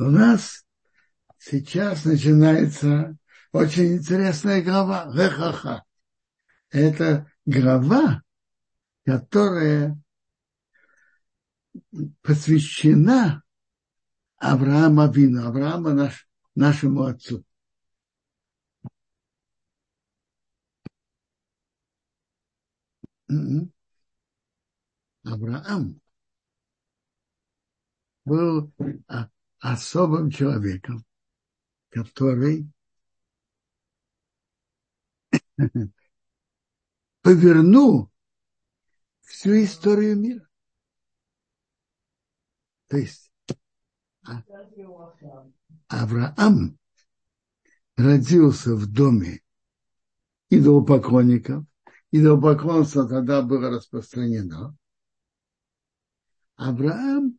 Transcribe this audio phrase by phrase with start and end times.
[0.00, 0.64] У нас
[1.36, 3.18] сейчас начинается
[3.52, 5.12] очень интересная глава.
[5.12, 5.84] Ха-ха-ха.
[6.70, 8.22] Это глава,
[9.04, 10.00] которая
[12.22, 13.42] посвящена
[14.38, 17.44] Авраама Вину, Авраама наш, нашему отцу.
[25.24, 26.00] Авраам
[28.24, 28.72] был
[29.60, 31.04] особым человеком,
[31.90, 32.66] который
[37.22, 38.10] повернул
[39.20, 40.48] всю историю мира.
[42.88, 43.30] То есть
[44.26, 44.42] а,
[45.88, 46.78] Авраам
[47.96, 49.42] родился в доме
[50.48, 51.64] идолопоклонников.
[52.10, 54.76] Идолопоклонство тогда было распространено.
[56.56, 57.38] Авраам,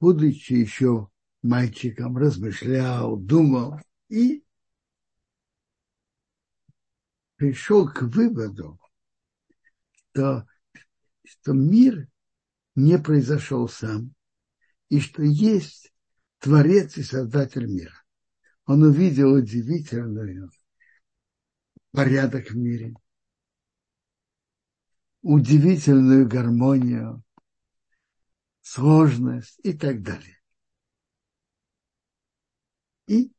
[0.00, 1.10] будучи еще
[1.42, 4.44] мальчиком, размышлял, думал и
[7.36, 8.78] пришел к выводу,
[9.92, 10.46] что,
[11.24, 12.08] что мир
[12.74, 14.14] не произошел сам,
[14.88, 15.92] и что есть
[16.38, 17.94] Творец и Создатель мира.
[18.66, 20.48] Он увидел удивительный
[21.90, 22.94] порядок в мире,
[25.22, 27.22] удивительную гармонию,
[28.68, 30.38] сложность и так далее.
[33.06, 33.32] И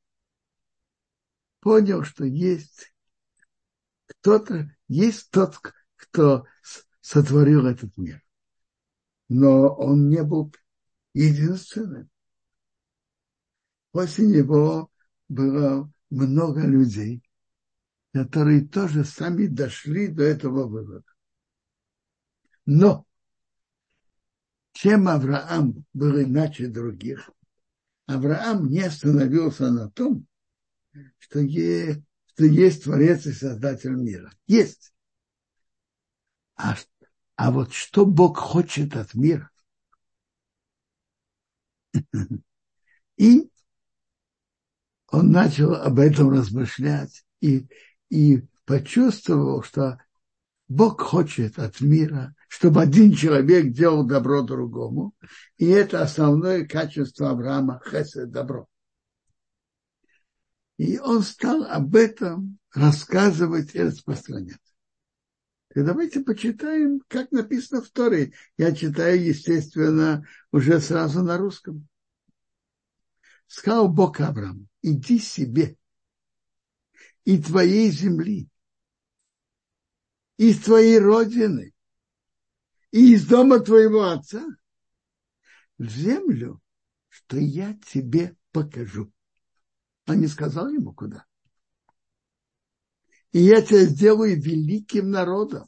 [1.59, 2.91] понял, что есть
[4.07, 5.59] кто-то, есть тот,
[5.95, 6.45] кто
[7.01, 8.25] сотворил этот мир.
[9.27, 10.51] Но он не был
[11.13, 12.09] единственным.
[13.91, 14.91] После него
[15.27, 17.21] было много людей,
[18.13, 21.05] которые тоже сами дошли до этого вывода.
[22.65, 23.05] Но
[24.79, 27.29] чем Авраам был иначе других,
[28.05, 30.25] Авраам не остановился на том,
[31.17, 31.99] что есть
[32.29, 34.31] что есть Творец и Создатель мира.
[34.47, 34.93] Есть.
[36.55, 36.77] А,
[37.35, 39.51] а вот что Бог хочет от мира?
[43.17, 43.51] И
[45.11, 47.67] он начал об этом размышлять и,
[48.09, 49.99] и почувствовал, что
[50.69, 55.13] Бог хочет от мира, чтобы один человек делал добро другому.
[55.57, 58.67] И это основное качество Авраама– хесед– добро.
[60.77, 64.59] И он стал об этом рассказывать и распространять.
[65.75, 68.33] И давайте почитаем, как написано в Торе.
[68.57, 71.87] Я читаю, естественно, уже сразу на русском.
[73.45, 75.77] Сказал Бог Авраам, иди себе
[77.25, 78.49] и твоей земли,
[80.37, 81.73] из твоей родины,
[82.91, 84.45] и из дома твоего отца
[85.77, 86.61] в землю,
[87.07, 89.11] что я тебе покажу.
[90.07, 91.25] Он не сказал ему куда.
[93.31, 95.67] И я тебя сделаю великим народом.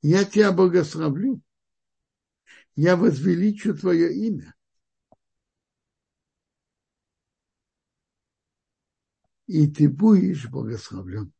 [0.00, 1.42] Я тебя благословлю.
[2.74, 4.54] Я возвеличу твое имя.
[9.46, 11.32] И ты будешь благословлен.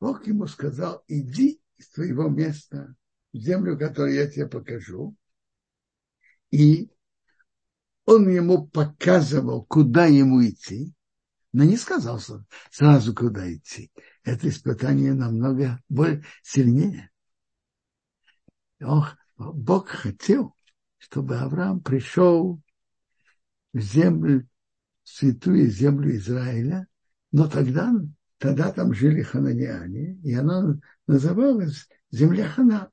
[0.00, 2.94] Бог ему сказал, иди из твоего места
[3.32, 5.14] в землю, которую я тебе покажу,
[6.50, 6.90] и
[8.06, 10.94] он ему показывал, куда ему идти,
[11.52, 12.20] но не сказал
[12.70, 13.92] сразу, куда идти.
[14.24, 17.10] Это испытание намного более сильнее.
[18.80, 20.54] Ох, Бог хотел,
[20.98, 22.60] чтобы Авраам пришел
[23.72, 24.48] в землю,
[25.02, 26.86] святую землю Израиля,
[27.32, 27.92] но тогда,
[28.40, 32.90] тогда там жили хананиане, и она называлась земля Хана.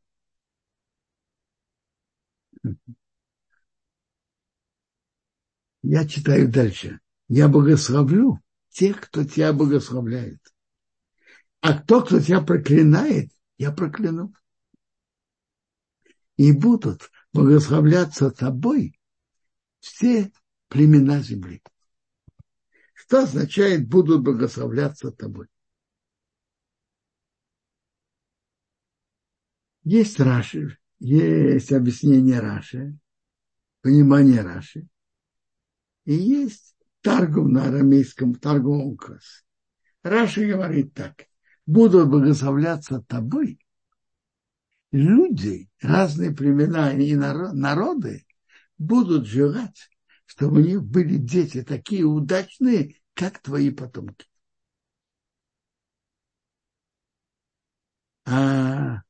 [5.84, 7.00] Я читаю дальше.
[7.30, 10.41] Я благословлю тех, кто тебя благословляет.
[11.62, 14.34] А кто, кто тебя проклинает, я прокляну.
[16.35, 19.00] И будут благословляться тобой
[19.79, 20.29] все
[20.67, 21.64] племена земли.
[23.07, 25.47] Что означает будут благословляться тобой?
[29.83, 32.97] Есть Раши, есть объяснение Раши,
[33.81, 34.89] понимание Раши.
[36.03, 39.45] И есть торгум на арамейском, торгум указ.
[40.03, 41.27] Раши говорит так.
[41.65, 43.61] Будут благословляться тобой
[44.91, 48.25] люди, разные племена и народы
[48.77, 49.89] будут желать,
[50.25, 54.28] чтобы у них были дети такие удачные, как твои потомки.
[58.25, 59.02] А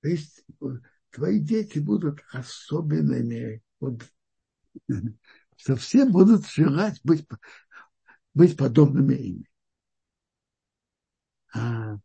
[0.00, 0.66] То есть э,
[1.10, 3.62] твои дети будут особенными.
[3.78, 4.02] Вот,
[5.56, 7.26] что все будут желать быть,
[8.34, 9.44] быть подобными им.
[11.54, 11.98] А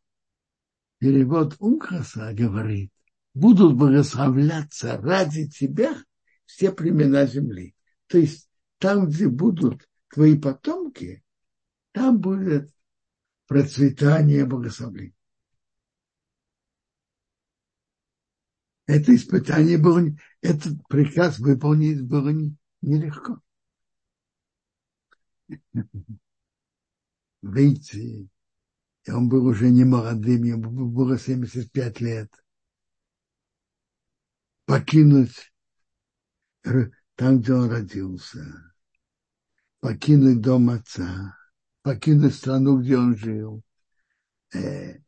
[1.00, 2.92] перевод Умхаса говорит,
[3.34, 5.96] будут благословляться ради тебя–
[6.52, 7.76] все племена земли.
[8.08, 11.24] То есть там, где будут твои потомки,
[11.94, 12.74] там будет
[13.48, 15.14] процветание благословения.
[18.86, 20.04] Это испытание было,
[20.42, 22.34] этот приказ выполнить было
[22.82, 23.42] нелегко.
[27.42, 28.30] Выйти,
[29.06, 32.30] и он был уже не молодым, ему было 75 лет.
[34.66, 35.51] Покинуть
[37.16, 38.74] там, где он родился,
[39.80, 41.38] покинуть дом отца,
[41.82, 43.64] покинуть страну, где он жил.
[44.54, 45.00] Э,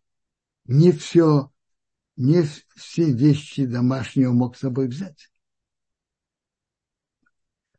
[0.65, 1.51] не все,
[2.15, 2.44] не
[2.75, 5.31] все вещи домашние он мог с собой взять.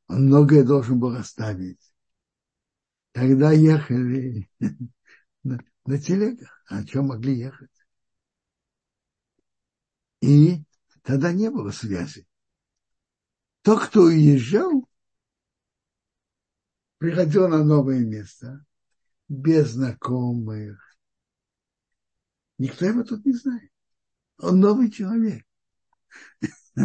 [0.06, 1.80] Он многое должен был оставить.
[3.12, 4.50] Тогда ехали
[5.42, 6.62] на, на телегах.
[6.68, 7.70] А что могли ехать?
[10.20, 10.64] И
[11.02, 12.26] тогда не было связи.
[13.64, 14.86] Тот, кто уезжал,
[16.98, 18.62] приходил на новое место,
[19.26, 20.98] без знакомых.
[22.58, 23.70] Никто его тут не знает.
[24.36, 25.46] Он новый человек.
[26.74, 26.84] В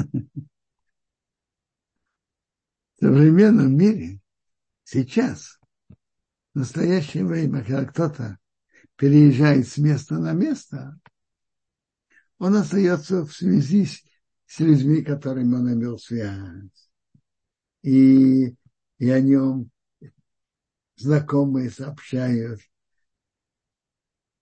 [3.01, 4.21] современном мире
[4.85, 5.59] сейчас,
[6.53, 8.39] в настоящее время, когда кто-то
[8.95, 10.97] переезжает с места на место,
[12.37, 14.01] он остается в связи с,
[14.50, 16.90] с людьми, которыми он имел связь.
[17.84, 18.56] И,
[18.98, 19.69] и о нем
[20.96, 22.60] знакомые сообщают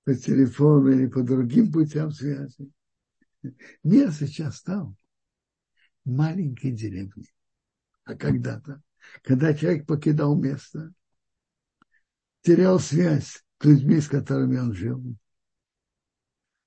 [0.06, 2.72] по телефону или по другим путям связи.
[3.84, 4.96] Мир сейчас стал
[6.06, 7.30] маленькой деревней.
[8.06, 8.82] А когда-то,
[9.24, 10.94] когда человек покидал место,
[12.44, 15.04] терял связь с людьми, с которыми он жил.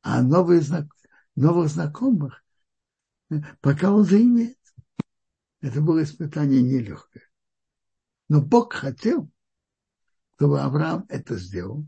[0.03, 0.61] А новые,
[1.37, 2.45] новых знакомых,
[3.61, 4.59] пока он заимеет.
[5.61, 7.25] Это было испытание нелегкое.
[8.29, 9.31] Но Бог хотел,
[10.35, 11.87] чтобы Авраам это сделал.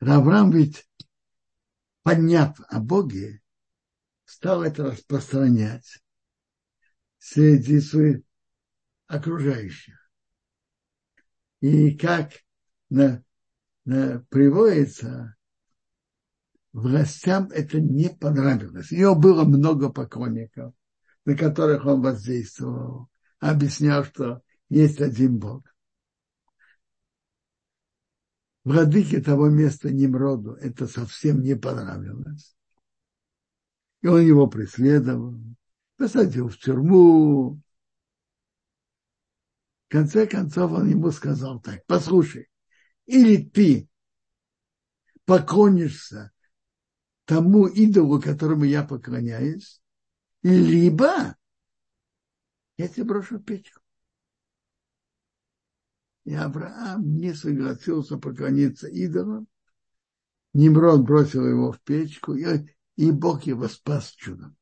[0.00, 0.88] Авраам ведь,
[2.02, 3.42] подняв о Боге,
[4.24, 6.02] стал это распространять
[7.18, 8.22] среди своих
[9.06, 9.96] окружающих.
[11.60, 12.32] И как
[12.88, 13.24] на,
[13.84, 15.36] на, приводится,
[16.72, 18.92] властям это не понравилось.
[18.92, 20.72] У него было много поклонников,
[21.24, 23.08] на которых он воздействовал,
[23.38, 25.64] объяснял, что есть один Бог
[28.64, 32.56] владыке того места Немроду это совсем не понравилось.
[34.02, 35.38] И он его преследовал,
[35.96, 37.60] посадил в тюрьму.
[39.88, 42.48] В конце концов он ему сказал так, послушай,
[43.06, 43.88] или ты
[45.24, 46.32] поклонишься
[47.30, 49.80] тому идолу, которому я поклоняюсь,
[50.42, 51.36] либо
[52.76, 53.80] я тебя брошу печку.
[56.24, 59.46] И Авраам не согласился поклониться идолам.
[60.54, 64.56] Немрод бросил его в печку, и, и Бог его спас чудом.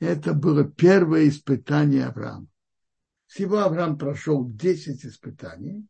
[0.00, 2.46] Это было первое испытание Авраама.
[3.26, 5.86] Всего Авраам прошел 10 испытаний.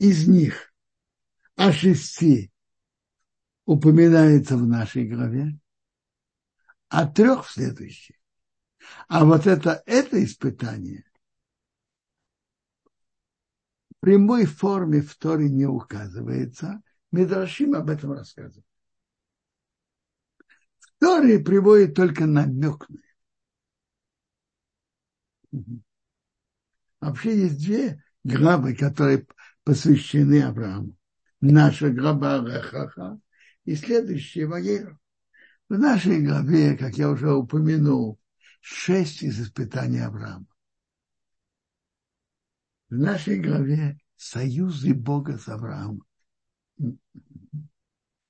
[0.00, 0.74] Из них
[1.54, 2.51] о шести
[3.64, 5.58] упоминается в нашей главе,
[6.88, 8.18] а трех в следующей.
[9.08, 11.04] А вот это, это испытание
[14.02, 16.82] прямой форме в Торе не указывается.
[17.12, 18.66] Медрашим об этом рассказывает.
[20.80, 23.00] В Торе приводит только намек на.
[27.00, 29.26] Вообще есть две главы, которые
[29.64, 30.96] посвящены Аврааму.
[31.40, 33.20] Наша глава Рехаха
[33.64, 34.98] и следующая Ваера.
[35.68, 38.18] В нашей главе, как я уже упомянул,
[38.60, 40.46] шесть из испытаний Авраама
[42.92, 46.04] в нашей главе союзы Бога с Авраамом.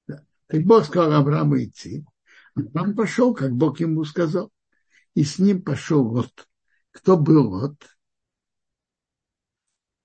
[0.07, 2.05] Так Бог сказал Аврааму идти.
[2.55, 4.53] Авраам пошел, как Бог ему сказал.
[5.15, 6.49] И с ним пошел Лот.
[6.93, 7.77] Кто был Лот?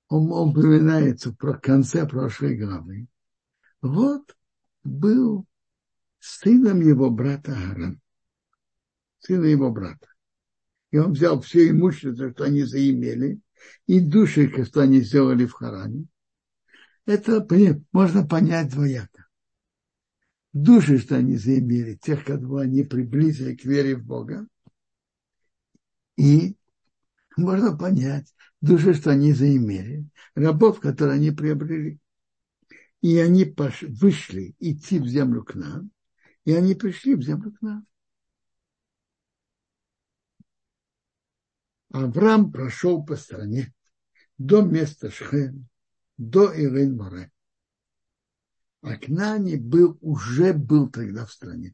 [0.07, 3.07] Он упоминается про конце прошлой главы.
[3.83, 4.35] Лот
[4.87, 5.45] был
[6.19, 8.01] сыном его брата Аарон.
[9.19, 10.07] Сына его брата.
[10.91, 13.39] И он взял все имущество, что они заимели,
[13.87, 16.05] и души, что они сделали в Харане,
[17.05, 17.45] это
[17.91, 19.27] можно понять двояко.
[20.53, 24.47] души, что они заимели, тех, кого они приблизили к вере в Бога.
[26.15, 26.55] И
[27.35, 31.99] можно понять, души, что они заимели, рабов, которые они приобрели.
[33.01, 33.83] И они пош...
[33.83, 35.91] вышли идти в землю к нам,
[36.45, 37.87] и они пришли в землю к нам.
[41.91, 43.73] Авраам прошел по стране
[44.37, 45.67] до места Шхем,
[46.17, 47.31] до Ирен Море.
[48.81, 51.73] А Кнани был, уже был тогда в стране.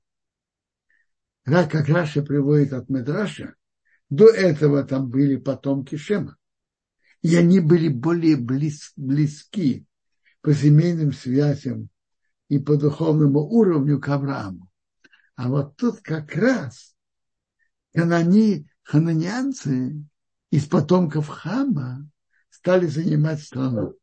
[1.44, 3.56] Как Раша приводит от Медраша,
[4.10, 6.38] до этого там были потомки Шема.
[7.22, 9.86] И они были более близ, близки
[10.44, 11.90] по семейным связям
[12.50, 14.70] и по духовному уровню к Аврааму.
[15.36, 16.96] А вот тут как раз
[17.94, 20.04] канани, хананианцы
[20.52, 22.10] из потомков Хама
[22.50, 23.96] стали занимать страну.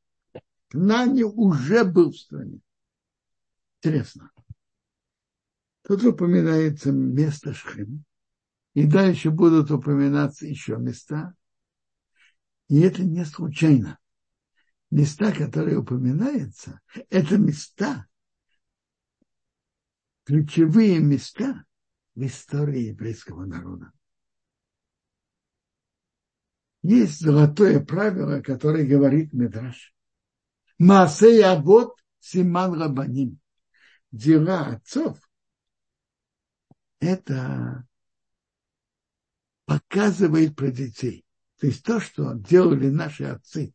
[0.69, 2.61] Кнани уже был в стране.
[3.83, 4.31] Интересно.
[5.83, 8.05] Тут упоминается место Шхем.
[8.73, 11.35] И дальше будут упоминаться еще места.
[12.69, 14.00] И это не случайно.
[14.91, 16.81] Места, которые упоминаются,
[17.11, 18.09] это места,
[20.25, 21.65] ключевые места
[22.15, 23.93] в истории еврейского народа.
[26.83, 29.95] Есть золотое правило, которое говорит Медраш.
[30.79, 33.39] Маасей Авод Симан Рабаним.
[34.11, 35.19] Дела отцов–
[37.01, 37.87] это
[39.67, 41.25] показывает про детей.
[41.59, 43.73] То есть то, что делали наши отцы,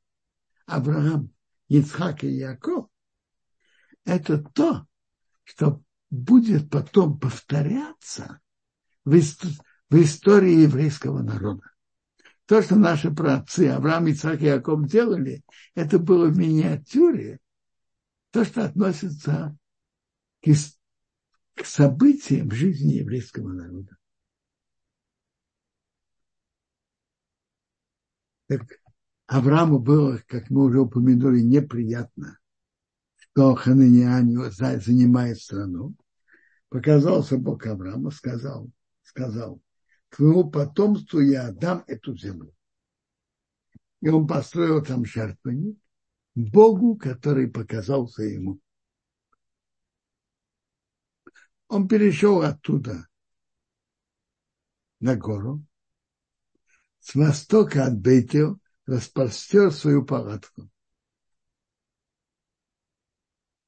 [0.65, 1.31] Авраам,
[1.67, 2.87] Ицхак и Яков,
[4.03, 4.87] это то,
[5.43, 8.39] что будет потом повторяться
[9.03, 11.71] в, в истории еврейского народа.
[12.45, 15.43] То, что наши праотцы Авраам, Ицхак и Яков делали,
[15.73, 17.39] это было в миниатюре,
[18.31, 19.57] то, что относится
[20.41, 20.47] к,
[21.55, 23.97] к событиям жизни еврейского народа.
[28.47, 28.79] Так
[29.27, 32.39] Аврааму было, как мы уже упомянули, неприятно,
[33.17, 35.95] что хананиане занимает страну.
[36.69, 38.69] Показался Бог Аврааму, сказал,
[39.03, 39.61] сказал,
[40.09, 42.53] твоему потомству я отдам эту землю.
[44.01, 45.79] И он построил там жертвенник
[46.35, 48.59] Богу, который показался ему.
[51.67, 53.07] Он перешел оттуда
[54.99, 55.65] на гору,
[56.99, 60.69] с востока от Бейтел распростер свою палатку.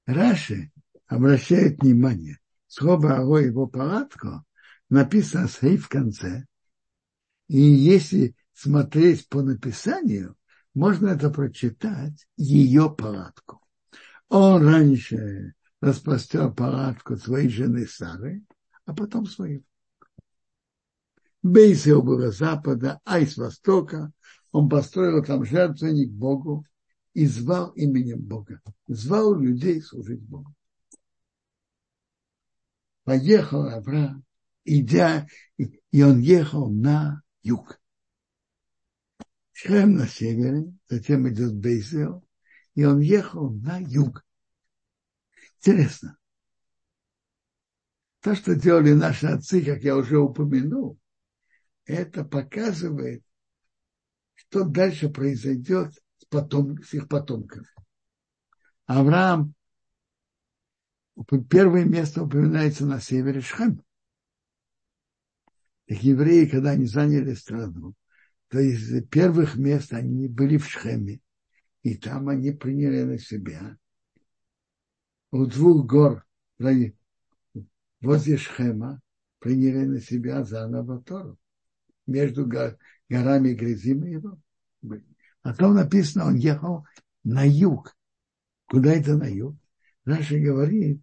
[0.05, 0.71] Раши
[1.07, 4.45] обращает внимание, слово «Аго» его палатку
[4.89, 6.45] написано с в конце.
[7.47, 10.37] И если смотреть по написанию,
[10.73, 13.61] можно это прочитать ее палатку.
[14.29, 18.43] Он раньше распростер палатку своей жены Сары,
[18.85, 19.63] а потом свою.
[21.43, 24.11] Бейсел было с запада, а с востока.
[24.57, 26.65] Он построил там жертвенник Богу
[27.13, 28.59] и звал именем Бога.
[28.87, 30.51] Звал людей служить Богу.
[33.03, 34.25] Поехал Авраам
[34.65, 37.79] идя, и он ехал на юг.
[39.51, 42.27] Шхем на севере, затем идет Бейзел,
[42.73, 44.25] и он ехал на юг.
[45.57, 46.17] Интересно.
[48.21, 50.97] То, что делали наши отцы, как я уже упомянул,
[51.85, 53.23] это показывает,
[54.49, 57.67] что дальше произойдет с, потом, с их потомками.
[58.85, 59.53] Авраам,
[61.49, 63.83] первое место упоминается на севере Шхем.
[65.87, 67.93] Так евреи, когда они заняли страну,
[68.49, 71.19] то из первых мест они были в Шхеме,
[71.81, 73.77] и там они приняли на себя
[75.31, 76.25] у двух гор
[78.01, 79.01] возле Шхема
[79.39, 81.37] приняли на себя заново Тору.
[82.05, 82.45] Между
[83.09, 84.39] горами Грязим и его.
[85.43, 86.85] А там написано, он ехал
[87.23, 87.95] на юг.
[88.67, 89.55] Куда это на юг?
[90.05, 91.01] Раша говорит,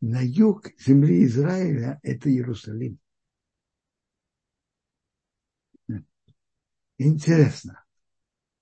[0.00, 2.98] на юг земли Израиля это Иерусалим.
[6.98, 7.84] Интересно.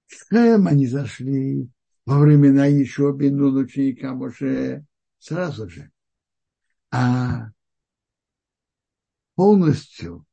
[0.06, 1.68] Шхем они зашли
[2.06, 4.86] во времена еще бину ученика Моше
[5.18, 5.90] сразу же.
[6.90, 7.50] А
[9.34, 10.24] полностью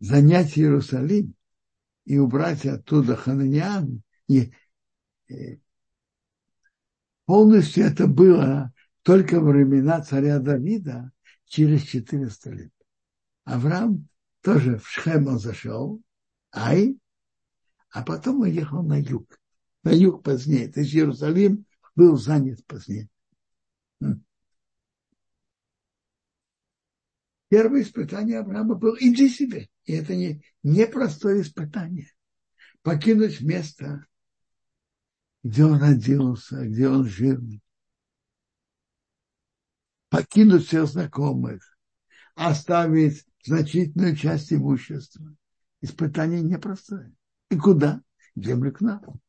[0.00, 1.34] занять Иерусалим
[2.04, 4.52] и убрать оттуда хананиан, и,
[5.28, 5.60] и
[7.26, 8.72] полностью это было
[9.02, 11.10] только во времена царя Давида
[11.46, 12.72] через 400 лет.
[13.44, 14.08] Авраам
[14.42, 16.02] тоже в Шхем он зашел,
[16.52, 16.98] Ай,
[17.90, 19.38] а потом он ехал на юг.
[19.82, 20.68] На юг позднее.
[20.68, 23.08] То есть Иерусалим был занят позднее.
[27.54, 29.68] Первое испытание Авраама было «иди себе».
[29.84, 32.10] И это не, непростое испытание.
[32.82, 34.04] Покинуть место,
[35.44, 37.38] где он родился, где он жил.
[40.08, 41.62] Покинуть всех знакомых,
[42.34, 45.36] оставить значительную часть имущества.
[45.80, 47.14] Испытание непростое.
[47.50, 48.02] И куда?
[48.34, 49.20] Землю к нам.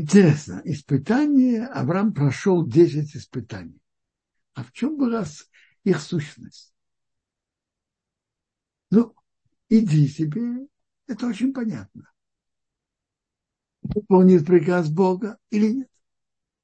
[0.00, 3.82] Интересно, испытание, Авраам прошел 10 испытаний.
[4.54, 5.24] А в чем была
[5.82, 6.72] их сущность?
[8.92, 9.12] Ну,
[9.68, 10.68] иди себе,
[11.08, 12.12] это очень понятно.
[13.82, 15.90] Выполнит приказ Бога или нет.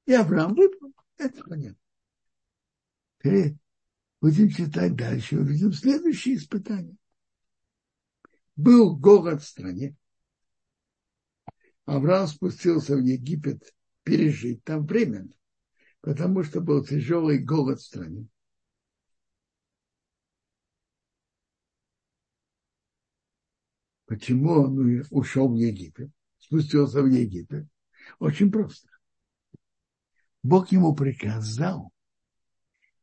[0.05, 1.81] И Авраам выполнил, это понятно.
[3.17, 3.57] Теперь
[4.21, 6.95] будем читать дальше, увидим следующее испытание.
[8.55, 9.97] Был голод в стране.
[11.85, 13.73] Авраам спустился в Египет
[14.03, 15.33] пережить там временно,
[16.01, 18.27] потому что был тяжелый голод в стране.
[24.05, 27.67] Почему он ушел в Египет, спустился в Египет?
[28.19, 28.87] Очень просто.
[30.43, 31.91] Бог ему приказал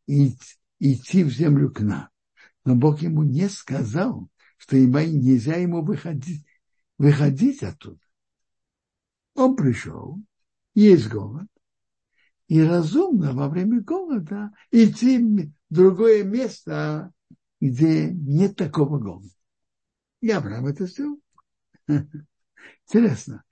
[0.06, 2.08] идти в землю к нам.
[2.64, 6.46] Но Бог ему не сказал, что нельзя ему выходить,
[6.98, 7.98] выходить оттуда.
[9.34, 10.20] Он пришел,
[10.74, 11.48] есть голод,
[12.48, 17.12] и разумно во время голода идти в другое место,
[17.60, 19.28] где нет такого голода.
[20.20, 21.18] И Авраам это сделал.
[21.86, 23.42] Интересно.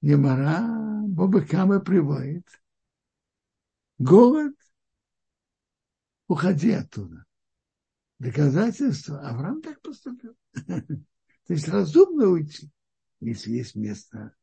[0.00, 2.46] Немара Бабакама приводит.
[3.98, 4.54] Голод,
[6.26, 7.24] уходи оттуда.
[8.18, 9.20] Доказательство.
[9.20, 10.36] Авраам так поступил.
[10.52, 11.04] То
[11.54, 12.70] есть разумно уйти,
[13.20, 14.34] если есть место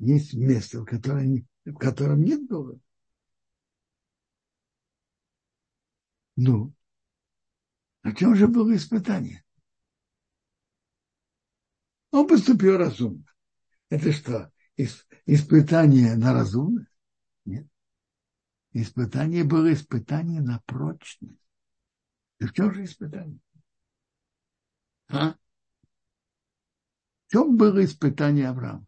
[0.00, 2.80] есть место, в котором, в котором нет голода.
[6.36, 6.72] Ну,
[8.02, 9.44] о чем же было испытание?
[12.12, 13.24] Он поступил разумно.
[13.90, 14.50] Это что,
[15.26, 16.90] испытание на разумность?
[17.44, 17.68] Нет.
[18.72, 21.44] Испытание было испытание на прочность.
[22.38, 23.38] И в чем же испытание?
[25.08, 25.34] А?
[27.26, 28.86] В чем было испытание Авраама?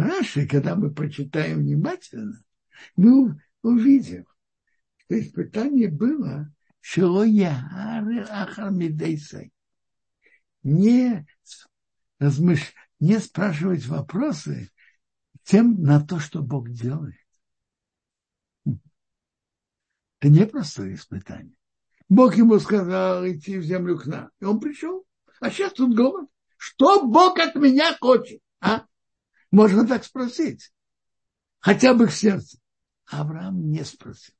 [0.00, 2.42] Раши, когда мы прочитаем внимательно,
[2.96, 4.26] мы увидим,
[4.96, 6.52] что испытание было
[10.64, 11.26] не,
[12.18, 12.74] размыш...
[12.98, 14.70] не спрашивать вопросы
[15.44, 17.14] тем на то, что Бог делает.
[18.64, 21.56] Это непростое испытание.
[22.08, 24.30] Бог ему сказал идти в землю к нам.
[24.40, 25.04] И он пришел.
[25.40, 26.28] А сейчас тут голод.
[26.56, 28.40] Что Бог от меня хочет?
[28.60, 28.86] А?
[29.54, 30.72] Можно так спросить.
[31.60, 32.58] Хотя бы в сердце.
[33.06, 34.34] Авраам не спросил.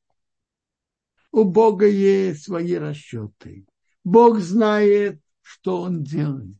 [1.31, 3.65] У Бога есть свои расчеты.
[4.03, 6.59] Бог знает, что он делает.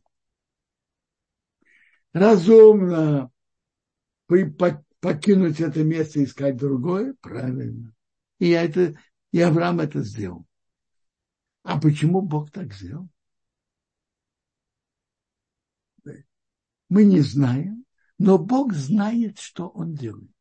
[2.13, 3.29] Разумно
[5.01, 7.93] покинуть это место и искать другое, правильно.
[8.39, 8.97] И, я это,
[9.33, 10.47] и Авраам это сделал.
[11.63, 13.09] А почему Бог так сделал?
[16.87, 17.84] Мы не знаем
[18.17, 20.31] но Бог знает, что Он делает.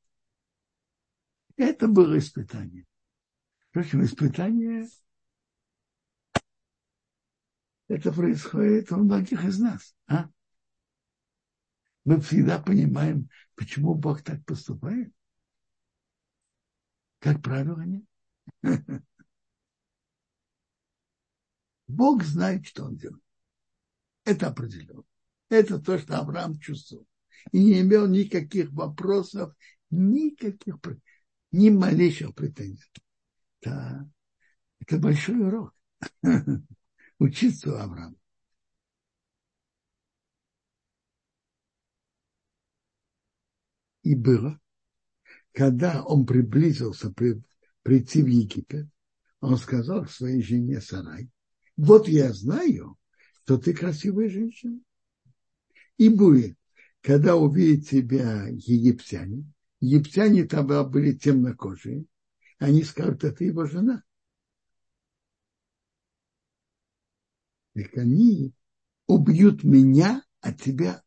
[1.56, 2.86] Это было испытание.
[3.70, 4.88] Впрочем, испытание
[7.88, 9.94] это происходит у многих из нас.
[10.06, 10.28] А?
[12.04, 15.12] Мы всегда понимаем, почему Бог так поступает.
[17.18, 18.04] Как правило, нет.
[21.86, 23.22] Бог знает, что он делает.
[24.24, 25.04] Это определенно.
[25.50, 27.06] Это то, что Авраам чувствовал
[27.52, 29.54] и не имел никаких вопросов,
[29.90, 30.76] никаких,
[31.52, 32.84] ни малейших претензий.
[33.62, 34.08] Да,
[34.80, 35.74] это большой урок.
[37.18, 38.16] Учиться у Авраама.
[44.02, 44.60] И было,
[45.52, 47.42] когда он приблизился при,
[47.82, 48.86] прийти в Египет,
[49.40, 51.30] он сказал своей жене Сарай,
[51.76, 52.98] вот я знаю,
[53.42, 54.78] что ты красивая женщина.
[55.96, 56.56] И будет,
[57.04, 59.44] когда увидят тебя египтяне,
[59.78, 62.06] египтяне там были темнокожие,
[62.58, 64.02] они скажут, это его жена.
[67.74, 68.54] Так они
[69.06, 71.02] убьют меня, а тебя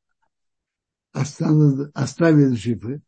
[1.14, 3.02] оставят живы,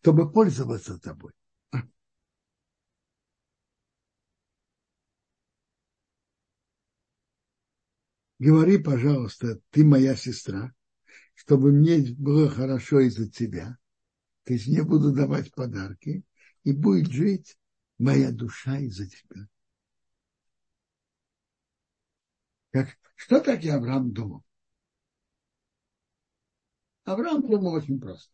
[0.00, 1.32] чтобы пользоваться тобой.
[8.38, 10.72] говори, пожалуйста, ты моя сестра,
[11.48, 13.78] чтобы мне было хорошо из-за тебя.
[14.44, 16.22] То есть мне буду давать подарки,
[16.62, 17.56] и будет жить
[17.96, 19.48] моя душа из-за тебя.
[22.70, 24.44] Как, что так и Авраам думал?
[27.04, 28.30] Авраам думал очень просто.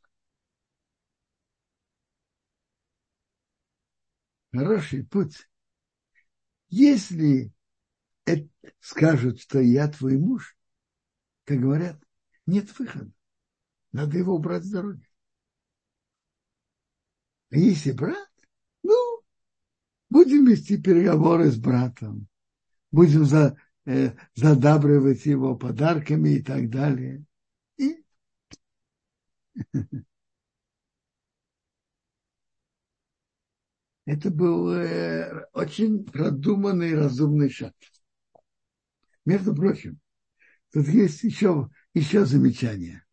[4.50, 5.48] Хороший путь.
[6.68, 7.52] Если
[8.24, 8.48] это
[8.80, 10.56] скажут, что я твой муж,
[11.44, 12.03] как говорят,
[12.46, 13.10] нет выхода.
[13.92, 15.06] Надо его убрать с дороги.
[17.50, 18.28] А если брат,
[18.82, 18.94] ну,
[20.10, 22.26] будем вести переговоры с братом,
[22.90, 27.24] будем за, э, задабривать его подарками и так далее.
[27.76, 28.04] И
[34.04, 37.74] это был э, очень продуманный разумный шаг.
[39.24, 40.00] Между прочим,
[40.72, 43.04] тут есть еще, еще замечание.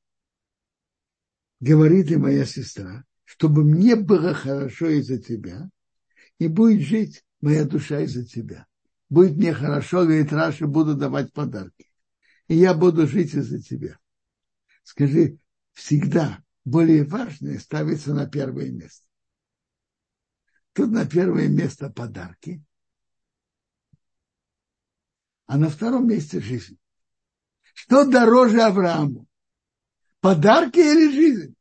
[1.60, 5.70] Говорит и моя сестра, чтобы мне было хорошо из-за тебя,
[6.40, 8.68] и будет жить моя душа из-за тебя.
[9.10, 11.92] Будет мне хорошо, говорит Раша, буду давать подарки.
[12.48, 14.00] И я буду жить из-за тебя.
[14.84, 15.38] Скажи,
[15.74, 19.06] всегда более важное ставится на первое место.
[20.74, 22.64] Тут на первое место подарки,
[25.46, 26.81] а на втором месте жизнь.
[27.74, 29.28] Что дороже Аврааму?
[30.20, 31.56] Подарки или жизнь?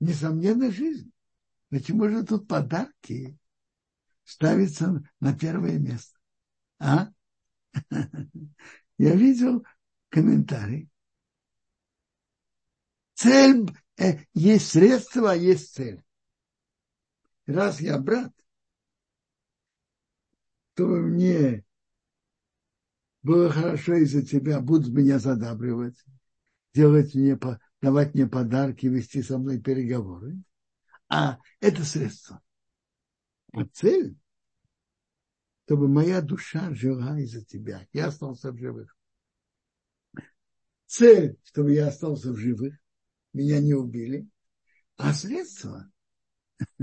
[0.00, 1.10] Несомненно, жизнь.
[1.70, 3.36] Почему же тут подарки
[4.24, 6.18] ставятся на первое место?
[6.78, 7.10] А?
[8.98, 9.64] Я видел
[10.08, 10.88] комментарий.
[13.14, 13.66] Цель,
[13.98, 16.02] э, есть средство, а есть цель.
[17.46, 18.32] Раз я брат,
[20.74, 21.65] чтобы мне
[23.26, 25.96] было хорошо из-за тебя, будут меня задабривать,
[26.72, 27.36] делать мне,
[27.82, 30.40] давать мне подарки, вести со мной переговоры.
[31.08, 32.40] А это средство.
[33.52, 34.16] А цель,
[35.64, 37.88] чтобы моя душа жила из-за тебя.
[37.92, 38.96] Я остался в живых.
[40.86, 42.78] Цель, чтобы я остался в живых,
[43.32, 44.28] меня не убили.
[44.98, 45.90] А средства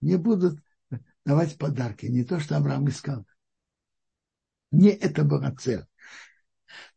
[0.00, 0.60] мне будут
[1.24, 2.06] давать подарки.
[2.06, 3.26] Не то, что Авраам искал.
[4.70, 5.84] Не это была цель.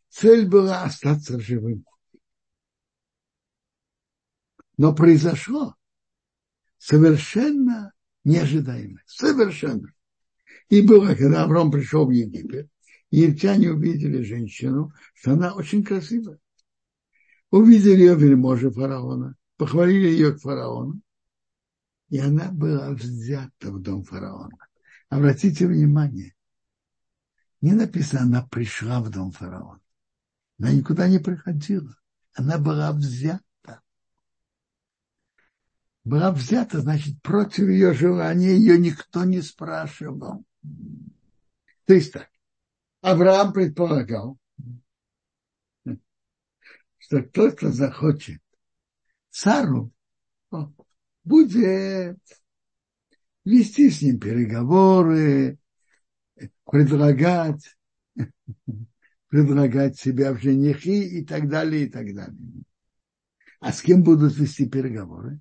[0.09, 1.85] Цель была остаться живым.
[4.77, 5.75] Но произошло
[6.77, 9.01] совершенно неожидаемо.
[9.05, 9.93] Совершенно.
[10.69, 12.69] И было, когда Авраам пришел в Египет,
[13.11, 16.39] египтяне увидели женщину, что она очень красивая.
[17.51, 21.01] Увидели ее вельможи фараона, похвалили ее к фараону
[22.13, 24.55] и она была взята в дом фараона.
[25.09, 26.35] Обратите внимание,
[27.63, 29.79] не написано, она пришла в дом фараона.
[30.59, 31.95] Она никуда не приходила.
[32.33, 33.81] Она была взята.
[36.03, 40.43] Была взята, значит, против ее желания ее никто не спрашивал.
[41.85, 42.29] То есть так.
[42.99, 44.37] Авраам предполагал,
[46.97, 48.41] что тот, кто захочет
[49.29, 49.89] Сару,
[51.23, 52.19] будет
[53.45, 55.59] вести с ним переговоры,
[56.73, 57.77] предлагать,
[59.27, 62.63] предлагать себя в женихи и так далее, и так далее.
[63.59, 65.39] А с кем будут вести переговоры?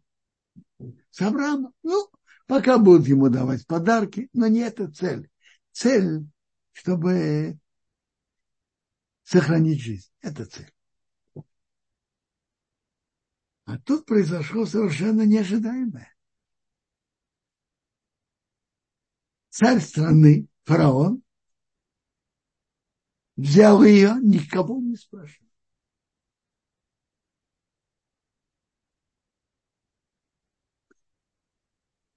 [1.08, 1.72] С Авраамом.
[1.82, 2.10] Ну,
[2.46, 5.30] пока будут ему давать подарки, но не это цель.
[5.70, 6.26] Цель,
[6.72, 7.58] чтобы
[9.22, 10.10] сохранить жизнь.
[10.20, 10.70] Это цель.
[13.64, 16.14] А тут произошло совершенно неожидаемое.
[19.48, 21.22] Царь страны, фараон,
[23.36, 25.48] взял ее, никого не спрашивал.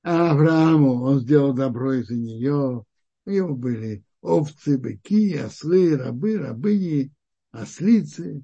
[0.04, 2.86] Аврааму он сделал добро из-за нее.
[3.26, 7.12] У него были овцы, быки, ослы, рабы, рабыни,
[7.52, 8.44] ослицы,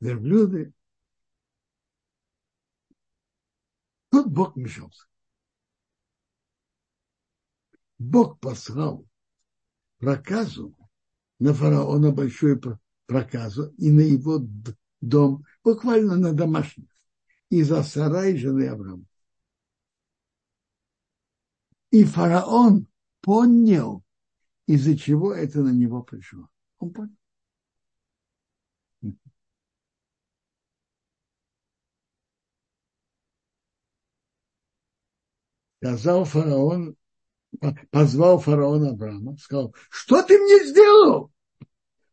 [0.00, 0.72] верблюды.
[4.10, 5.06] Тут Бог вмешался.
[7.98, 9.06] Бог послал
[10.02, 10.76] проказу
[11.38, 12.60] на фараона большую
[13.06, 14.44] проказу и на его
[15.00, 16.88] дом, буквально на домашних,
[17.50, 19.04] и за сарай жены Авраама.
[21.92, 22.88] И фараон
[23.20, 24.02] понял,
[24.66, 26.48] из-за чего это на него пришло.
[26.78, 27.16] Он понял.
[35.78, 36.96] сказал фараон
[37.90, 41.32] позвал фараона Авраама, сказал, что ты мне сделал?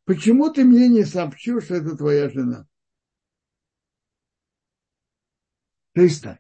[0.06, 2.68] Почему ты мне не сообщил, что это твоя жена?
[5.94, 6.40] Перестань.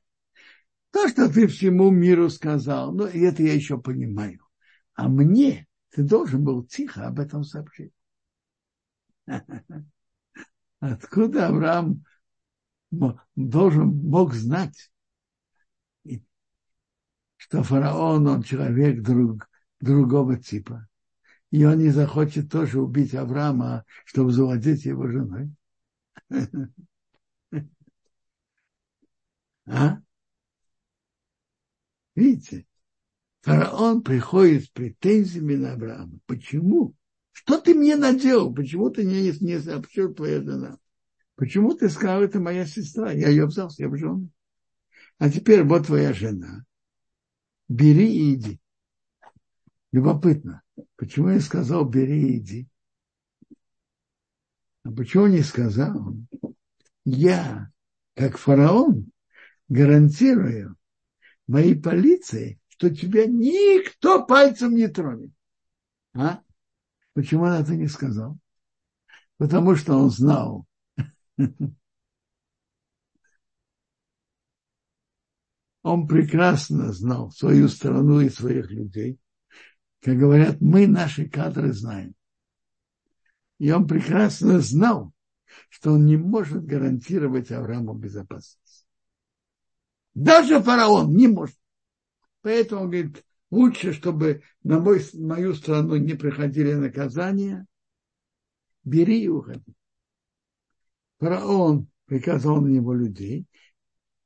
[0.91, 4.39] То, что ты всему миру сказал, ну, это я еще понимаю.
[4.95, 7.93] А мне ты должен был тихо об этом сообщить.
[10.79, 12.03] Откуда Авраам
[13.35, 14.91] должен мог знать,
[17.39, 19.49] что фараон, он человек друг,
[19.80, 20.88] другого типа.
[21.52, 25.52] И он не захочет тоже убить Авраама, чтобы завладеть его женой.
[29.71, 30.02] А?
[32.15, 32.65] Видите,
[33.41, 36.17] фараон приходит с претензиями на Авраама.
[36.25, 36.95] Почему?
[37.32, 38.52] Что ты мне наделал?
[38.52, 40.80] Почему ты мне не сообщил твоя жена?
[41.36, 43.12] Почему ты сказал, это моя сестра?
[43.12, 44.30] Я ее взял себе в жену.
[45.19, 46.65] А теперь вот твоя жена.
[47.69, 48.60] Бери и иди.
[49.91, 50.63] Любопытно.
[50.95, 52.67] Почему я сказал, бери и иди?
[54.84, 56.15] А почему не сказал?
[57.05, 57.71] Я,
[58.15, 59.12] как фараон,
[59.67, 60.77] гарантирую
[61.47, 65.32] моей полиции, что тебя никто пальцем не тронет.
[66.13, 66.41] А?
[67.13, 68.38] Почему он это не сказал?
[69.38, 70.65] Потому что он знал.
[75.82, 79.20] Он прекрасно знал свою страну и своих людей.
[80.02, 82.15] Как говорят, мы наши кадры знаем.
[83.60, 85.13] И он прекрасно знал,
[85.70, 88.88] что он не может гарантировать Аврааму безопасность.
[90.13, 91.56] Даже фараон не может.
[92.42, 97.65] Поэтому он говорит, лучше, чтобы на мой, мою страну не приходили наказания,
[98.84, 99.74] бери и уходи.
[101.20, 103.46] Фараон приказал на него людей,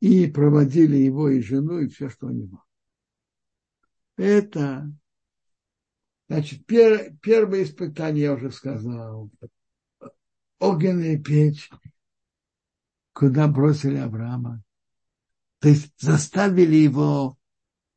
[0.04, 2.62] и проводили его и жену, и все, что у него.
[4.18, 4.92] Это,
[6.28, 9.32] значит, пер, первое испытание, я уже сказал,
[10.60, 11.70] огненная печь,
[13.13, 14.62] куда бросили Авраама.
[15.60, 17.38] То есть заставили его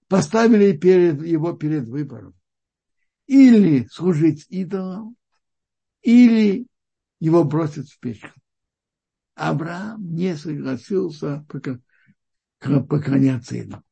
[0.07, 2.37] поставили перед, его перед выбором.
[3.27, 5.17] Или служить идолам,
[6.03, 6.69] или
[7.19, 8.31] его бросить в печку.
[9.35, 11.45] Авраам не согласился
[12.59, 13.85] поклоняться идолам.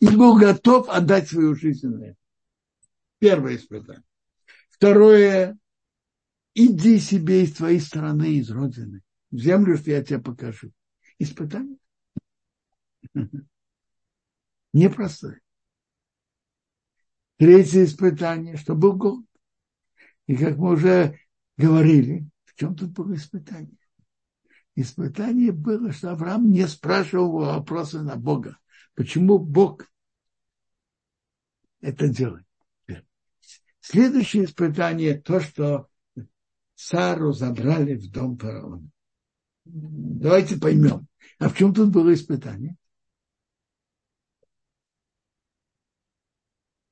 [0.00, 2.18] И был готов отдать свою жизнь на это.
[3.18, 4.04] Первое испытание.
[4.70, 5.58] Второе,
[6.54, 10.70] иди себе из твоей страны, из родины, в землю, что я тебе покажу.
[11.18, 11.78] Испытание
[14.72, 15.40] непростой.
[17.38, 19.26] Третье испытание, что был голод.
[20.26, 21.18] И как мы уже
[21.56, 23.76] говорили, в чем тут было испытание?
[24.76, 28.58] Испытание было, что Авраам не спрашивал вопросы на Бога.
[28.94, 29.90] Почему Бог
[31.80, 32.46] это делает?
[33.80, 35.88] Следующее испытание то, что
[36.74, 38.86] Сару забрали в дом фараона.
[39.64, 41.08] Давайте поймем.
[41.38, 42.76] А в чем тут было испытание?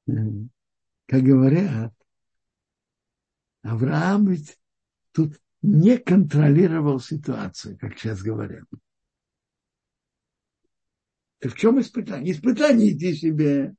[0.07, 1.95] как говорят,
[3.63, 4.59] Авраам ведь
[5.13, 8.67] тут не контролировал ситуацию, как сейчас говорят.
[11.41, 12.35] И в чем испытание?
[12.35, 13.75] Испытание иди себе.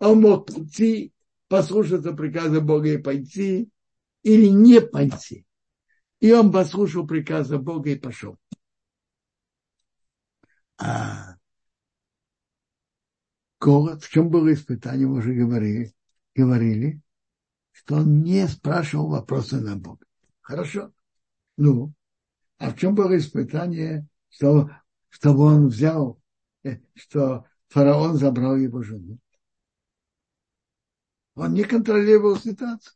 [0.00, 1.12] Он мог прийти,
[1.46, 3.70] послушаться приказа Бога и пойти,
[4.24, 5.46] или не пойти.
[6.18, 8.36] И он послушал приказа Бога и пошел.
[10.78, 11.36] А
[13.60, 15.94] голод, в чем было испытание, мы уже говорили,
[16.34, 17.00] говорили,
[17.70, 20.04] что он не спрашивал вопросы на Бога.
[20.40, 20.92] Хорошо.
[21.62, 21.92] Ну,
[22.56, 24.70] а в чем было испытание, что,
[25.10, 26.18] чтобы он взял,
[26.62, 29.18] э, что фараон забрал его жену?
[31.34, 32.94] Он не контролировал ситуацию.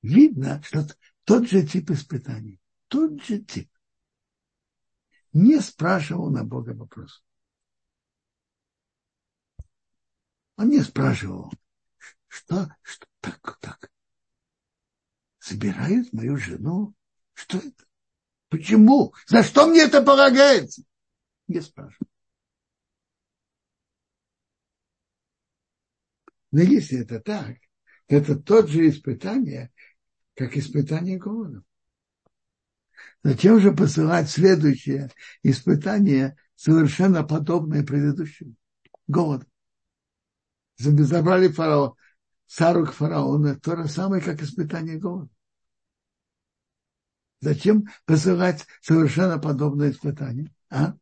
[0.00, 0.86] Видно, что
[1.24, 3.70] тот же тип испытаний, тот же тип
[5.34, 7.22] не спрашивал на Бога вопрос.
[10.56, 11.52] Он не спрашивал,
[12.34, 13.90] что, что так, так.
[15.38, 16.92] Собирают мою жену?
[17.32, 17.84] Что это?
[18.48, 19.14] Почему?
[19.26, 20.82] За что мне это полагается?
[21.46, 22.08] Не спрашивал.
[26.50, 27.56] Но если это так,
[28.06, 29.72] то это тот же испытание,
[30.34, 31.64] как испытание голодом.
[33.22, 35.10] Зачем же посылать следующее
[35.44, 38.56] испытание, совершенно подобное предыдущему?
[39.06, 39.46] Голод.
[40.76, 41.94] Забрали фараон,
[42.46, 45.30] Сару к фараона, то же самое, как испытание голода.
[47.40, 50.54] Зачем посылать совершенно подобное испытание?
[50.70, 50.96] А?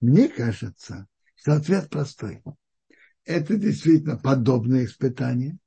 [0.00, 2.42] Мне кажется, что ответ простой.
[3.24, 5.58] Это действительно подобное испытание,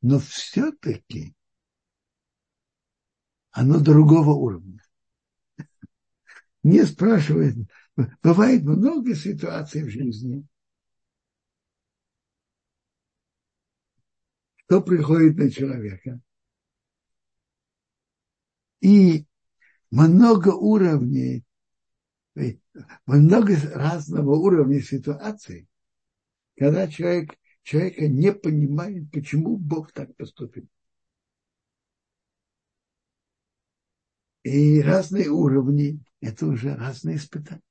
[0.00, 1.34] но все-таки
[3.50, 4.80] оно другого уровня.
[6.62, 7.56] Не спрашивает,
[8.22, 10.46] бывает много ситуаций в жизни,
[14.66, 16.20] что приходит на человека.
[18.80, 19.26] И
[19.90, 21.44] много уровней,
[23.06, 25.68] много разного уровня ситуаций,
[26.56, 30.68] когда человек, человека не понимает, почему Бог так поступил.
[34.42, 37.62] И разные уровни– это уже разные испытания.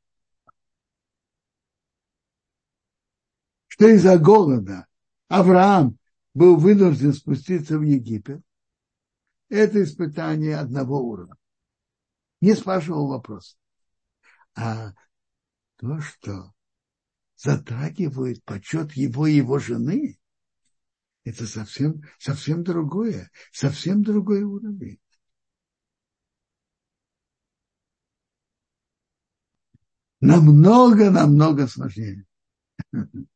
[3.67, 4.87] Что из-за голода
[5.27, 5.97] Авраам
[6.35, 8.41] был вынужден спуститься в Египет,
[9.49, 11.37] это испытание одного уровня.
[12.41, 13.57] Не спрашивал вопрос.
[14.53, 14.93] А
[15.77, 16.53] то, что
[17.37, 20.19] затрагивает почет его и его жены,
[21.23, 24.99] это совсем, совсем другое, совсем другой уровень.
[30.19, 32.25] Намного, намного сложнее.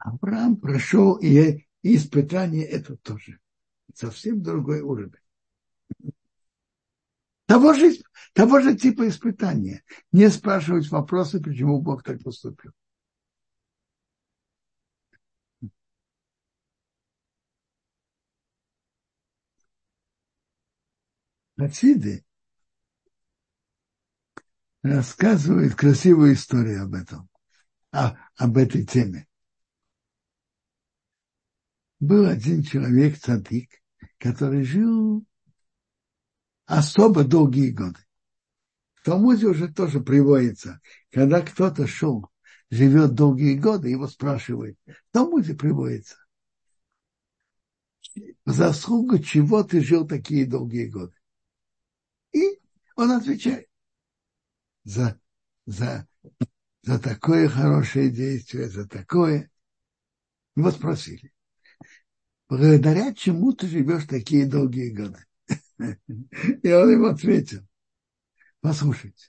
[0.00, 3.38] Авраам прошел и, испытание это тоже.
[3.94, 5.12] Совсем другой уровень.
[7.46, 7.92] Того же,
[8.32, 9.84] того же типа испытания.
[10.10, 12.72] Не спрашивать вопросы, почему Бог так поступил.
[21.58, 22.24] Хасиды
[24.82, 27.28] рассказывают красивую историю об этом,
[27.92, 29.26] а, об этой теме
[32.00, 33.70] был один человек, цадик,
[34.18, 35.24] который жил
[36.64, 38.00] особо долгие годы.
[38.94, 42.28] В Талмуде уже тоже приводится, когда кто-то шел,
[42.70, 44.78] живет долгие годы, его спрашивают.
[44.86, 46.16] В Талмуде приводится.
[48.44, 51.14] В заслугу чего ты жил такие долгие годы?
[52.32, 52.60] И
[52.96, 53.68] он отвечает
[54.84, 55.20] за,
[55.66, 56.06] за,
[56.82, 59.50] за такое хорошее действие, за такое.
[60.56, 61.32] Его спросили
[62.50, 65.24] благодаря чему ты живешь такие долгие годы?
[65.78, 67.64] И он ему ответил,
[68.60, 69.28] послушайте,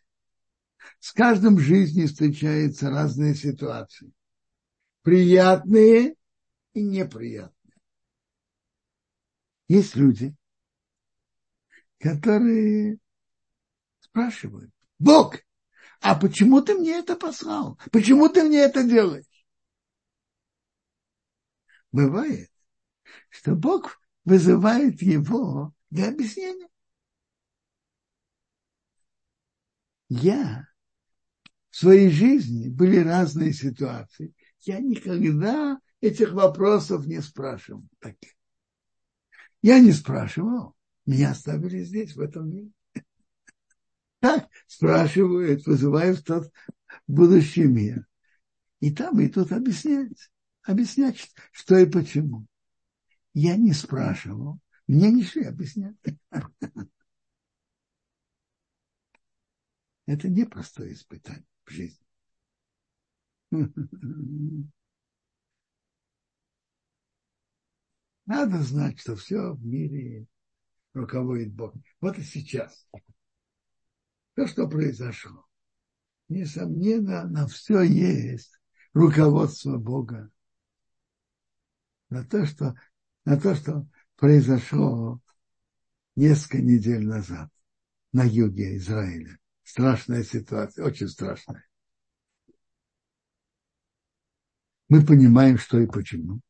[1.00, 4.12] с каждым в жизни встречаются разные ситуации.
[5.04, 6.16] Приятные
[6.74, 7.76] и неприятные.
[9.68, 10.36] Есть люди,
[12.00, 12.98] которые
[14.00, 15.38] спрашивают, Бог,
[16.02, 17.80] а почему ты мне это послал?
[17.92, 19.26] Почему ты мне это делаешь?
[21.92, 22.51] Бывает,
[23.30, 26.70] что Бог вызывает его для объяснения.
[30.10, 30.68] Я
[31.70, 34.34] в своей жизни были разные ситуации.
[34.62, 37.84] Я никогда этих вопросов не спрашивал.
[38.00, 38.16] Так.
[39.62, 40.76] Я не спрашивал.
[41.06, 42.72] Меня оставили здесь, в этом мире.
[44.20, 46.52] Так спрашивают, вызывают в тот
[47.08, 48.06] будущий мир.
[48.82, 50.30] И там и тут объяснять.
[50.64, 52.46] Объяснять, что и почему.
[53.34, 54.60] Я не спрашивал.
[54.88, 55.96] Мне не шли объяснять.
[60.06, 62.06] Это непростое испытание в жизни.
[68.26, 70.28] Надо знать, что все в мире
[70.94, 71.74] руководит Бог.
[72.00, 72.88] Вот и сейчас.
[74.36, 75.46] То, что произошло.
[76.30, 78.58] Несомненно, на все есть
[78.94, 80.32] руководство Бога.
[82.10, 82.76] На то, что
[83.26, 85.22] на то, что произошло
[86.16, 87.50] несколько недель назад
[88.12, 89.38] на юге Израиля.
[89.64, 91.66] Страшная ситуация, очень страшная.
[94.90, 96.42] Мы понимаем, что и почему.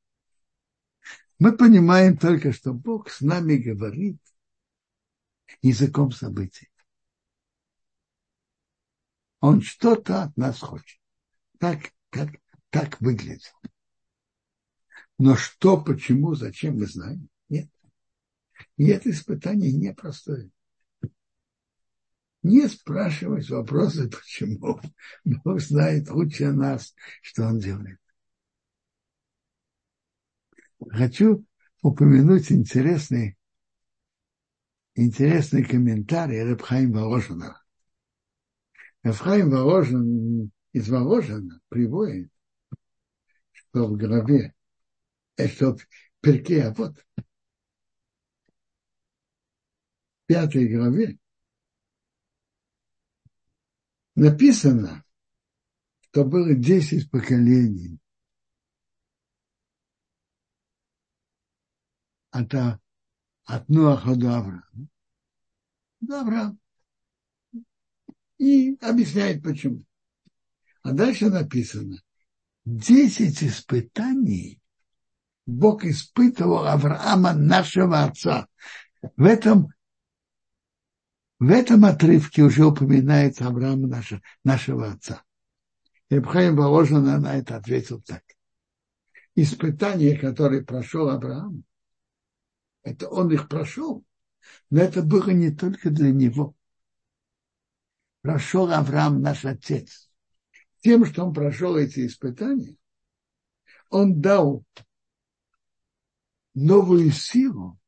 [1.37, 4.19] Мы понимаем только, что Бог с нами говорит
[5.61, 6.69] языком событий.
[9.39, 10.99] Он что-то от нас хочет.
[11.59, 12.29] Так, как,
[12.69, 13.53] так выглядит.
[15.21, 17.29] Но что, почему, зачем, мы знаем?
[17.47, 17.69] Нет.
[18.77, 20.49] И это испытание непростое.
[22.41, 24.81] Не спрашивать вопросы, почему.
[25.23, 27.99] Бог знает лучше нас, что Он делает.
[30.89, 31.45] Хочу
[31.83, 33.37] упомянуть интересный,
[34.95, 37.61] интересный комментарий Рабхаим Воложина.
[39.03, 42.31] Рабхаим Воложин из Воложина приводит,
[43.51, 44.55] что в главе,
[45.37, 45.87] что в
[46.21, 47.23] перке, а вот в
[50.27, 51.17] пятой главе
[54.15, 55.03] написано,
[56.01, 57.99] что было десять поколений
[62.31, 62.53] от,
[63.45, 64.89] от Нуаха до Авраама.
[65.99, 66.57] До Авраама.
[68.37, 69.85] И объясняет почему.
[70.81, 72.01] А дальше написано,
[72.65, 74.60] десять испытаний
[75.45, 78.47] Бог испытывал Авраама, нашего отца.
[79.15, 79.69] В этом,
[81.39, 85.23] в этом отрывке уже упоминается Авраама, наша, нашего отца.
[86.09, 88.23] И Ибхаим Воложина на это ответил так.
[89.35, 91.63] Испытания, которые прошел Авраам,
[92.83, 94.03] это он их прошел,
[94.69, 96.55] но это было не только для него.
[98.21, 100.09] Прошел Авраам, наш отец.
[100.81, 102.75] Тем, что он прошел эти испытания,
[103.89, 104.63] он дал
[106.53, 107.79] новую силу,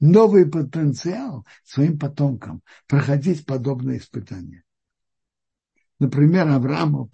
[0.00, 4.64] новый потенциал своим потомкам проходить подобные испытания.
[5.98, 7.10] Например, Аврааму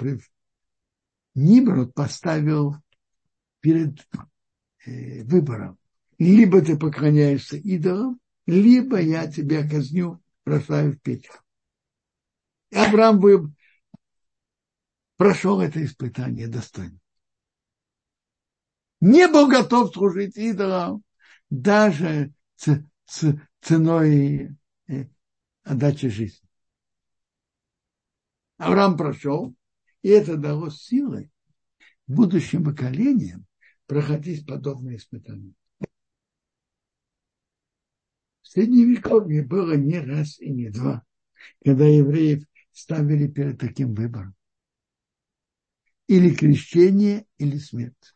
[1.35, 2.77] Ниброд поставил
[3.61, 4.07] перед
[4.87, 5.79] э, выбором.
[6.19, 11.29] Либо ты поклоняешься идолам, либо я тебя казню, бросаю в печь.
[12.71, 13.53] И Авраам вы...
[15.17, 16.99] прошел это испытание достойно.
[19.01, 21.03] Не был готов служить идолам,
[21.51, 22.33] даже
[23.61, 24.57] ценой
[24.89, 25.05] э,
[25.63, 26.49] отдачи жизни.
[28.57, 29.55] Авраам прошел,
[30.03, 31.31] и это дало силы
[32.07, 33.47] будущим поколениям
[33.87, 35.53] проходить подобные испытания.
[38.43, 41.05] В Средневековье было не раз и не два,
[41.65, 44.35] когда евреев ставили перед таким выбором.
[46.07, 48.16] Или крещение, или смерть.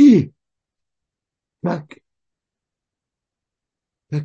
[0.00, 0.32] И
[1.62, 1.98] как,
[4.08, 4.24] как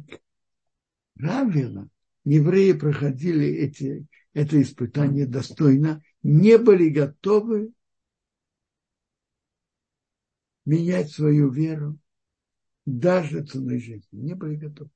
[1.15, 1.89] правило,
[2.23, 7.73] евреи проходили эти, это испытание достойно, не были готовы
[10.63, 11.99] менять свою веру
[12.85, 14.07] даже ценой жизни.
[14.17, 14.91] Не были готовы.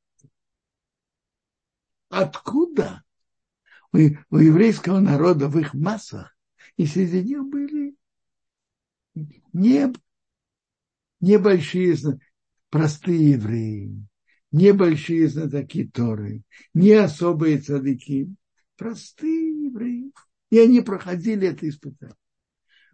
[2.08, 3.04] Откуда
[3.92, 3.98] у,
[4.30, 6.38] у еврейского народа в их массах
[6.78, 7.98] и среди них были
[9.52, 9.94] не,
[11.20, 11.96] небольшие,
[12.70, 14.06] простые евреи,
[14.52, 16.44] небольшие знатоки Торы,
[16.74, 18.34] не особые цадыки,
[18.76, 20.12] простые евреи.
[20.50, 22.16] И они проходили это испытание.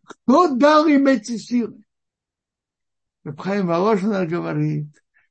[0.03, 1.83] Кто дал им эти силы?
[3.23, 4.87] Рабхайм Воложина говорит,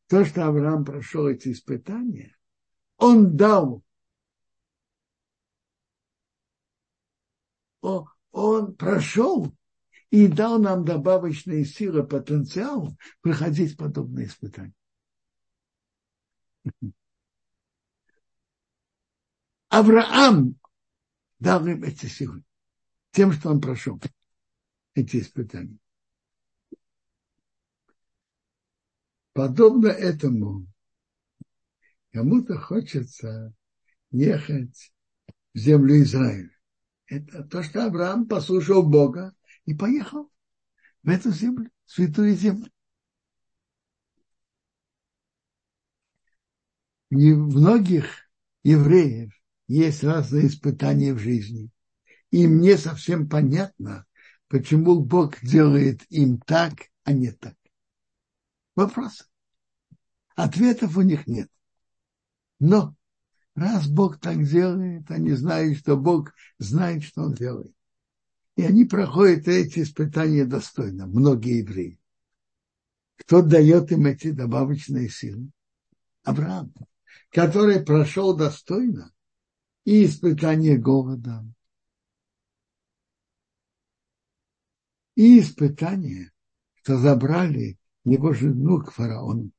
[0.09, 2.37] то, что Авраам прошел эти испытания,
[2.97, 3.85] он дал,
[7.81, 9.55] он прошел
[10.15, 14.73] и дал нам добавочные силы, потенциал проходить подобные испытания.
[19.71, 20.57] Авраам
[21.41, 22.45] дал им эти силы
[23.11, 24.01] тем, что он прошел
[24.95, 25.79] эти испытания.
[29.33, 30.69] Подобно этому,
[32.13, 33.53] кому-то хочется
[34.13, 34.93] ехать
[35.55, 36.57] в землю Израиля.
[37.07, 39.35] Это то, что Авраам послушал Бога
[39.65, 40.31] и поехал
[41.03, 42.71] в эту землю, святую землю.
[47.11, 48.29] У многих
[48.63, 49.33] евреев
[49.69, 51.71] есть разные испытания в жизни.
[52.31, 54.07] И мне совсем понятно,
[54.49, 57.55] почему Бог делает им так, а не так.
[58.75, 59.29] Вопрос.
[60.35, 61.49] Ответов у них нет.
[62.59, 62.97] Но
[63.55, 67.74] раз Бог так делает, они знают, что Бог знает, что Он делает.
[68.57, 71.99] И они проходят эти испытания достойно, многие евреи.
[73.17, 75.51] Кто дает им эти добавочные силы?
[76.23, 76.73] Авраам,
[77.31, 79.13] который прошел достойно
[79.85, 81.55] и испытание голодом,
[85.17, 86.33] и испытание,
[86.83, 89.51] что забрали его жену к фараону.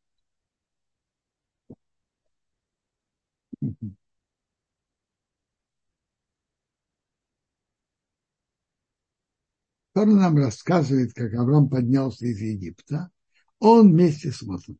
[9.95, 13.09] Тора нам рассказывает, как Авраам поднялся из Египта,
[13.59, 14.77] он вместе с Лотом.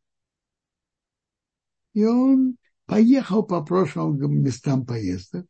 [1.94, 5.48] И он поехал по прошлым местам поездок.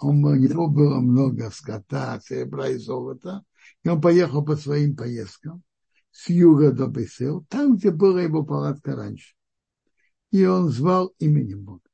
[0.00, 3.44] Он, у него было много скота, серебра и золота.
[3.84, 5.62] И он поехал по своим поездкам
[6.10, 9.36] с юга до Бесел, там, где была его палатка раньше.
[10.32, 11.89] И он звал именем Бога.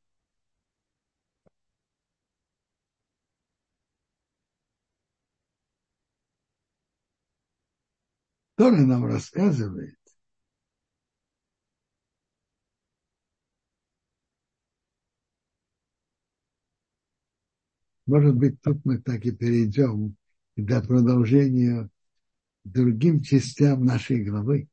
[8.57, 9.97] Тора нам рассказывает,
[18.07, 20.17] Может быть, тут мы так и перейдем
[20.55, 21.91] для продолжения
[22.63, 24.69] другим частям нашей главы,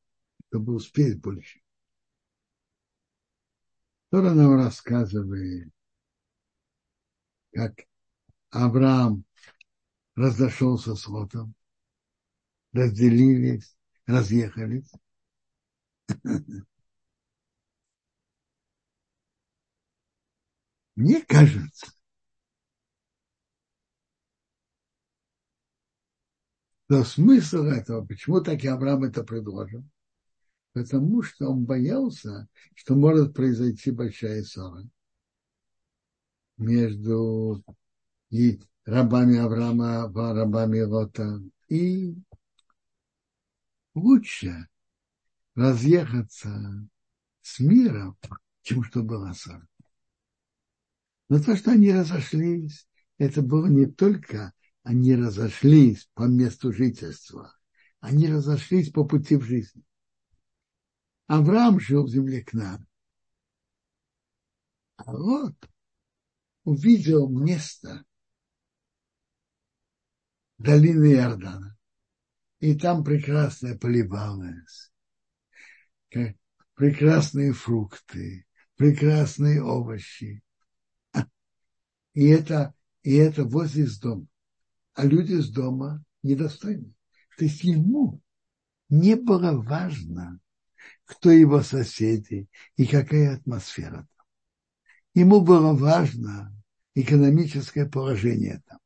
[0.47, 1.59] чтобы успеть больше.
[4.11, 5.73] Тора нам рассказывает,
[7.51, 7.73] как
[8.51, 9.25] Авраам
[10.15, 11.55] разошелся с Лотом,
[12.73, 14.91] разделились, разъехались.
[20.95, 21.87] Мне кажется,
[26.89, 29.83] Но смысл этого, почему так и Авраам это предложил?
[30.73, 34.83] Потому что он боялся, что может произойти большая ссора
[36.57, 37.63] между
[38.29, 41.41] и рабами Авраама, рабами Лота.
[41.69, 42.15] И
[43.93, 44.67] лучше
[45.55, 46.87] разъехаться
[47.41, 48.17] с миром,
[48.61, 49.67] чем что была ссора.
[51.29, 52.87] Но то, что они разошлись,
[53.17, 57.55] это было не только они разошлись по месту жительства,
[57.99, 59.83] они разошлись по пути в жизни.
[61.27, 62.85] Авраам жил в земле к нам.
[64.97, 65.55] А вот
[66.63, 68.05] увидел место
[70.57, 71.77] долины Иордана.
[72.63, 74.93] И там прекрасная полибалность,
[76.75, 78.45] прекрасные фрукты,
[78.77, 80.41] прекрасные овощи.
[82.13, 84.27] И это, и это возле дома
[84.93, 86.93] а люди с дома недостойны.
[87.37, 88.21] То есть ему
[88.87, 90.39] не было важно,
[91.03, 92.47] кто его соседи
[92.77, 94.25] и какая атмосфера там.
[95.15, 96.55] Ему было важно
[96.95, 98.79] экономическое положение там.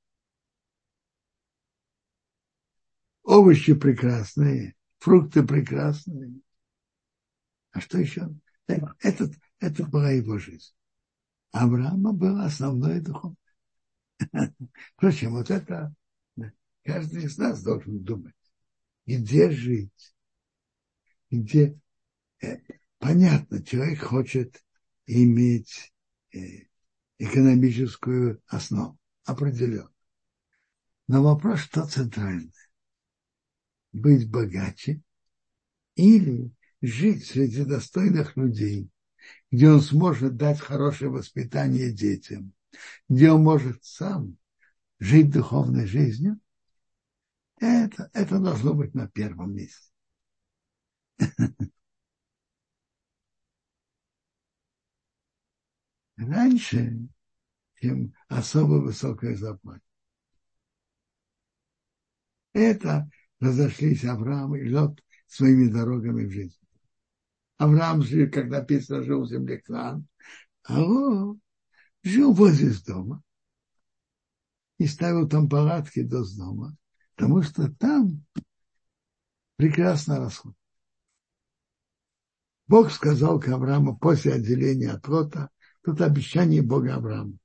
[3.28, 6.39] Овощи прекрасные, фрукты прекрасные.
[7.71, 8.30] А что еще?
[8.67, 10.71] Это, это была его жизнь.
[11.51, 13.36] Авраама было основное духовное.
[14.95, 15.93] Впрочем, вот это
[16.84, 18.34] каждый из нас должен думать,
[19.05, 20.15] где жить,
[21.30, 21.78] где
[22.41, 22.59] э,
[22.97, 24.63] понятно, человек хочет
[25.05, 25.93] иметь
[26.34, 26.67] э,
[27.17, 29.91] экономическую основу, определенно.
[31.09, 32.53] Но вопрос, что центральный?
[34.00, 35.02] Быть богаче
[35.95, 38.89] или жить среди достойных людей,
[39.52, 42.54] где он сможет дать хорошее воспитание детям,
[43.10, 44.38] где он может сам
[45.00, 46.39] жить духовной жизнью,
[47.60, 49.91] это, это должно быть на первом месте.
[56.18, 56.98] Раньше,
[57.82, 59.82] чем особо высокая зарплата.
[62.54, 63.10] Это
[63.40, 66.68] разошлись Авраам и Лот своими дорогами в жизни.
[67.58, 70.08] Авраам жил, как написано, жил в земле клан,
[70.64, 71.42] а он
[72.04, 73.24] жил возле дома
[74.78, 76.76] и ставил там палатки до дома,
[77.16, 78.24] потому что там
[79.56, 80.54] прекрасно расход.
[82.68, 85.50] Бог сказал к Аврааму после отделения от Лота,
[85.84, 87.38] тут обещание Бога Аврааму.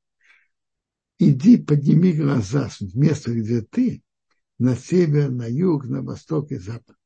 [1.18, 4.03] Иди, подними глаза в место, где ты,
[4.62, 6.96] на север, на юг, на восток и запад.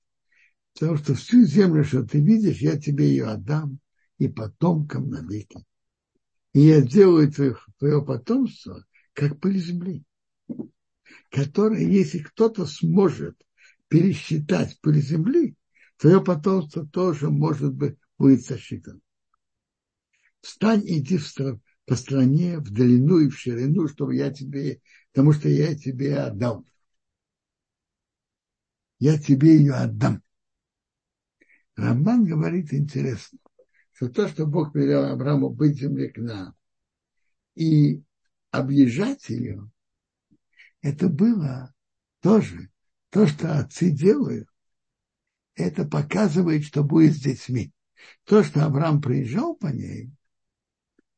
[0.74, 3.78] Потому что всю землю, что ты видишь, я тебе ее отдам
[4.18, 5.64] и потомкам навеки.
[6.52, 8.84] И я сделаю твое, твое потомство,
[9.14, 10.04] как пыль земли,
[11.30, 13.40] которое, если кто-то сможет
[13.88, 15.56] пересчитать пыль земли,
[15.96, 19.00] твое потомство тоже, может быть, будет сосчитано.
[20.42, 24.82] Встань, иди в стран, по стране, в длину и в ширину, чтобы я тебе,
[25.12, 26.66] потому что я тебе отдам.
[28.98, 30.22] Я тебе ее отдам.
[31.76, 33.38] Рамбан говорит интересно
[33.96, 36.54] что то, что Бог велел Аврааму быть земле к нам
[37.54, 38.02] и
[38.50, 39.70] объезжать ее,
[40.82, 41.74] это было
[42.20, 42.70] тоже
[43.08, 44.50] то, что отцы делают,
[45.54, 47.72] это показывает, что будет с детьми.
[48.24, 50.10] То, что Авраам приезжал по ней,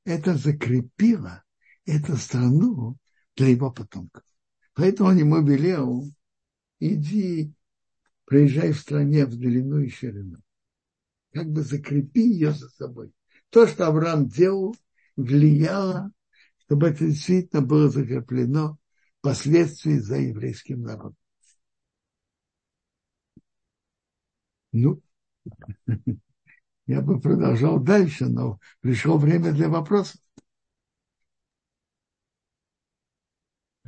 [0.04, 1.42] это закрепило
[1.84, 2.96] эту страну
[3.34, 4.22] для его потомков.
[4.74, 6.08] Поэтому он ему велел,
[6.78, 7.52] иди,
[8.28, 10.36] приезжай в стране в длину и ширину
[11.32, 13.12] как бы закрепи ее за собой.
[13.50, 14.74] То, что Авраам делал,
[15.16, 16.10] влияло,
[16.64, 18.78] чтобы это действительно было закреплено
[19.20, 21.16] впоследствии за еврейским народом.
[24.72, 25.00] Ну,
[26.86, 30.20] я бы продолжал дальше, но пришло время для вопросов.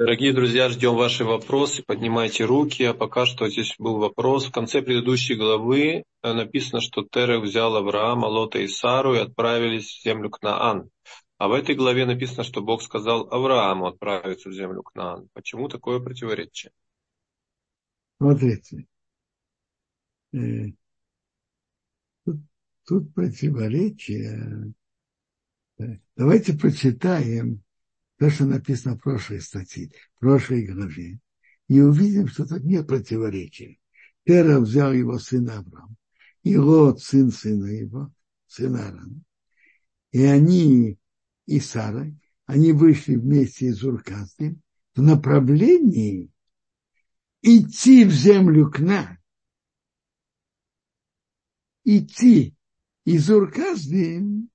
[0.00, 2.82] Дорогие друзья, ждем ваши вопросы, поднимайте руки.
[2.84, 4.46] А пока что здесь был вопрос.
[4.46, 9.90] В конце предыдущей главы э, написано, что Терех взял Авраама, Лота и Сару и отправились
[9.90, 10.88] в землю Кнаан.
[11.36, 15.28] А в этой главе написано, что Бог сказал Аврааму отправиться в землю Кнаан.
[15.34, 16.72] Почему такое противоречие?
[18.16, 18.86] Смотрите.
[20.32, 20.38] Э,
[22.24, 22.36] тут,
[22.86, 24.72] тут противоречие.
[25.78, 25.84] Э,
[26.16, 27.62] давайте прочитаем
[28.20, 31.18] то, что написано в прошлой статье, в прошлой главе,
[31.68, 33.78] и увидим, что тут нет противоречия.
[34.26, 35.96] Тера взял его сына Авраам,
[36.42, 38.12] и Лот, сын сына его,
[38.46, 39.22] сына Арана.
[40.12, 40.98] И они,
[41.46, 42.12] и Сара,
[42.44, 44.60] они вышли вместе из Уркастым
[44.94, 46.30] в направлении
[47.40, 49.16] идти в землю к нам.
[51.84, 52.54] Идти
[53.06, 54.50] из Урказдим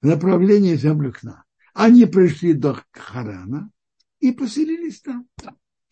[0.00, 1.42] в направлении землю к нам.
[1.72, 3.70] Они пришли до Харана
[4.20, 5.28] и поселились там.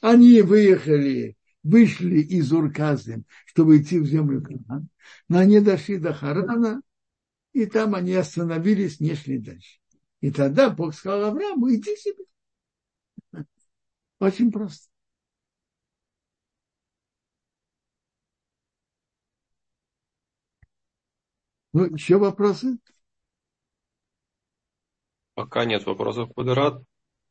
[0.01, 4.89] Они выехали, вышли из Урказым, чтобы идти в землю Канан.
[5.29, 6.83] Но они дошли до Харана,
[7.53, 9.81] и там они остановились, не шли дальше.
[10.21, 12.25] И тогда Бог сказал Аврааму, иди себе.
[14.19, 14.91] Очень просто.
[21.73, 22.79] Ну, еще вопросы?
[25.41, 26.83] Пока нет вопросов, Квадрат.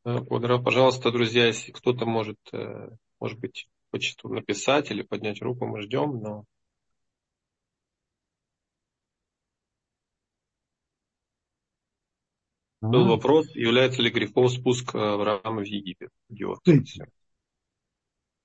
[0.03, 2.89] Э, Квадрат, пожалуйста, друзья, если кто-то может, э,
[3.19, 6.45] может быть, хочет написать или поднять руку, мы ждем, но
[12.81, 16.09] Был вопрос, является ли грехом спуск Авраама в Египет?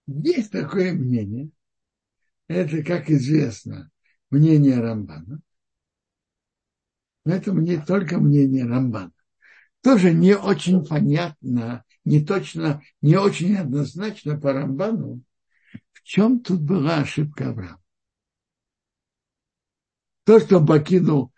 [0.07, 1.49] Есть такое мнение.
[2.49, 3.91] Это, как известно,
[4.29, 5.41] мнение Рамбана.
[7.25, 9.14] Но это не только мнение Рамбана
[9.85, 15.21] тоже не очень понятно, не точно, не очень однозначно по Рамбану,
[15.93, 17.83] в чем тут была ошибка Авраама.
[20.25, 21.35] То, что он покинул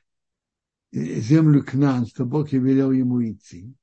[0.92, 3.74] землю Кнан, что Бог и велел ему идти,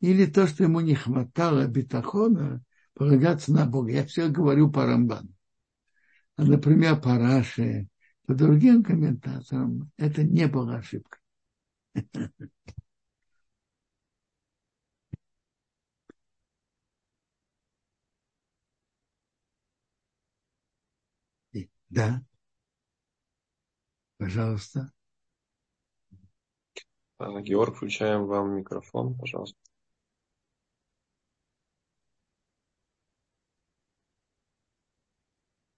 [0.00, 2.64] или то, что ему не хватало бетахона,
[2.94, 3.92] полагаться на Бога.
[3.92, 5.32] Я все говорю по Рамбану.
[6.34, 7.86] А, например, по Раше,
[8.26, 11.17] по другим комментаторам, это не была ошибка.
[21.90, 22.22] Да.
[24.18, 24.92] Пожалуйста.
[27.18, 29.58] Георг, включаем вам микрофон, пожалуйста.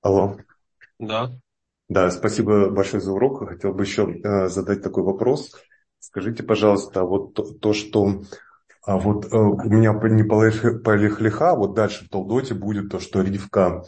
[0.02, 0.36] Алло.
[0.98, 1.38] Да.
[1.88, 3.48] Да, спасибо большое за урок.
[3.48, 5.52] Хотел бы еще э, задать такой вопрос.
[6.01, 8.22] Скажите, пожалуйста, вот то, то что
[8.82, 13.84] а вот э, у меня не полихлиха, вот дальше в Толдоте будет то, что Ривка,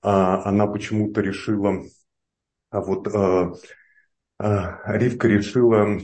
[0.00, 1.84] а, она почему-то решила,
[2.70, 3.52] а вот а,
[4.38, 6.00] а, Ривка решила,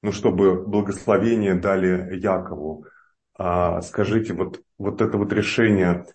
[0.00, 2.86] ну, чтобы благословение дали Якову.
[3.34, 6.06] А, скажите, вот, вот это вот решение,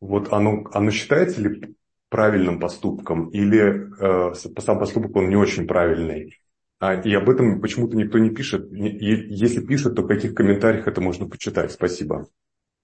[0.00, 1.76] вот оно, оно считается ли
[2.08, 3.90] правильным поступком или
[4.30, 6.38] э, сам поступок он не очень правильный?
[6.86, 8.70] А, и об этом почему-то никто не пишет.
[8.70, 11.72] Если пишет, то в каких комментариях это можно почитать?
[11.72, 12.28] Спасибо.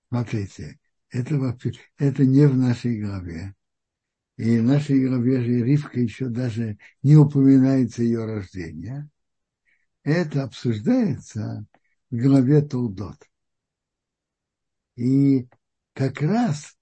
[0.09, 0.79] Смотрите,
[1.11, 1.35] это,
[1.99, 3.55] это не в нашей главе.
[4.39, 9.07] И в нашей главе же Ривка еще даже не упоминается ее рождение.
[10.03, 11.67] Это обсуждается
[12.11, 13.19] в главе Толдот.
[14.97, 15.47] И
[15.93, 16.75] как раз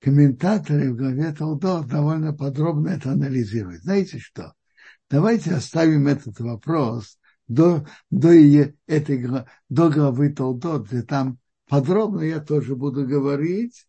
[0.00, 3.84] комментаторы в главе Толдот довольно подробно это анализируют.
[3.84, 4.52] Знаете что?
[5.10, 8.28] Давайте оставим этот вопрос до, до,
[8.86, 13.88] этой, до главы Толдот, где там подробно я тоже буду говорить,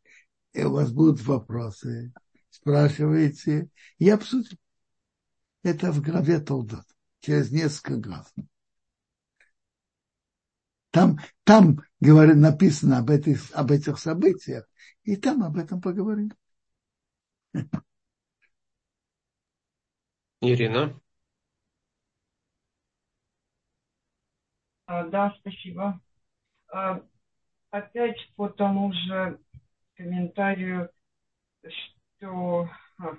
[0.53, 2.13] и у вас будут вопросы.
[2.49, 4.57] Спрашивайте и обсудим.
[5.61, 6.85] Это в главе Толдот,
[7.19, 8.33] через несколько глав.
[10.91, 14.67] Там, там говорит, написано об этих, об этих событиях,
[15.03, 16.31] и там об этом поговорим.
[20.41, 20.99] Ирина.
[24.89, 25.99] Да, спасибо.
[26.71, 27.01] А,
[27.69, 29.39] опять по тому же
[29.95, 30.89] комментарию,
[32.17, 32.67] что
[32.97, 33.17] а,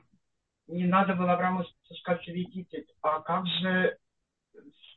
[0.67, 2.89] не надо было Аврааму в Египет.
[3.03, 3.97] А как же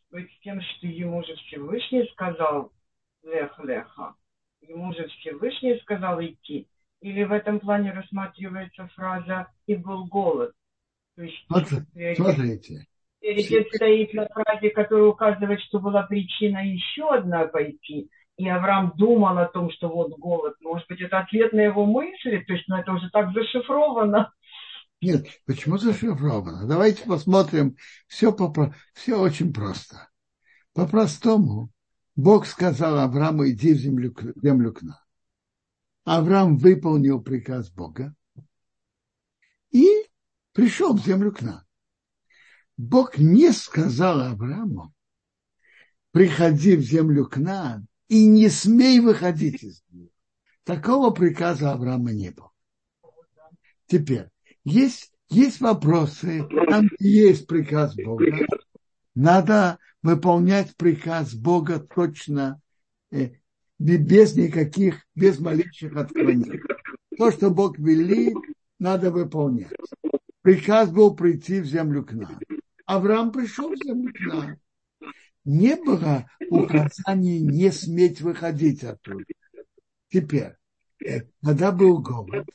[0.09, 2.71] быть с тем, что ему же Всевышний сказал
[3.23, 4.15] Лех-Леха?
[4.61, 6.67] Ему же Всевышний сказал идти.
[7.01, 10.53] Или в этом плане рассматривается фраза «и был голод».
[11.15, 11.45] То есть,
[12.15, 12.87] смотрите,
[13.23, 18.09] Перед стоит на фразе, которая указывает, что была причина еще одна пойти.
[18.35, 22.43] и Авраам думал о том, что вот голод, может быть, это ответ на его мысли,
[22.45, 24.33] то есть ну, это уже так зашифровано.
[25.01, 26.67] Нет, почему зашифровано?
[26.67, 27.77] Давайте посмотрим.
[28.07, 30.09] Все, по, все очень просто.
[30.73, 31.69] По-простому.
[32.17, 34.97] Бог сказал Аврааму, иди в землю, в землю к нам.
[36.03, 38.13] Авраам выполнил приказ Бога
[39.71, 39.87] и
[40.51, 41.62] пришел в землю к нам.
[42.77, 44.93] Бог не сказал Аврааму,
[46.11, 50.09] приходи в землю к нам и не смей выходить из нее.
[50.63, 52.51] Такого приказа Авраама не было.
[53.87, 54.27] Теперь,
[54.63, 58.25] есть, есть вопросы, там есть приказ Бога.
[59.13, 62.61] Надо выполнять приказ Бога точно,
[63.11, 63.31] э,
[63.77, 66.61] без никаких, без малейших отклонений.
[67.17, 68.35] То, что Бог велит,
[68.79, 69.71] надо выполнять.
[70.41, 72.39] Приказ был прийти в землю к нам.
[72.85, 74.57] Авраам пришел в землю
[75.45, 79.25] не было указаний не сметь выходить оттуда.
[80.09, 80.55] Теперь,
[81.05, 82.47] э, когда был голод,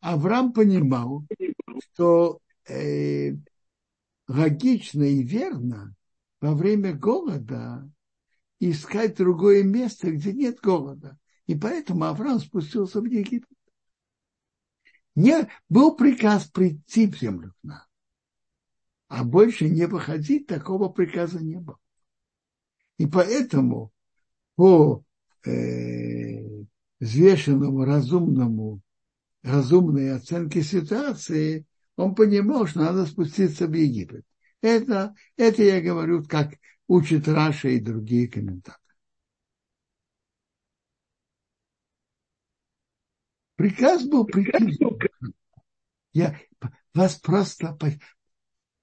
[0.00, 1.24] Авраам понимал,
[1.80, 3.34] что э,
[4.28, 5.94] логично и верно
[6.40, 7.88] во время голода
[8.58, 11.18] искать другое место, где нет голода.
[11.46, 13.48] И поэтому Авраам спустился в Египет.
[15.14, 17.91] Не, был приказ прийти в землю к нам.
[19.12, 21.76] А больше не выходить, такого приказа не было.
[22.96, 23.92] И поэтому
[24.54, 25.04] по
[25.44, 26.64] э,
[26.98, 28.80] взвешенному, разумному,
[29.42, 34.24] разумной оценке ситуации он понимал, что надо спуститься в Египет.
[34.62, 36.54] Это, это я говорю, как
[36.88, 38.78] учат Раша и другие комментаторы.
[43.56, 44.78] Приказ был прийти.
[46.14, 46.40] Я,
[46.94, 47.76] вас просто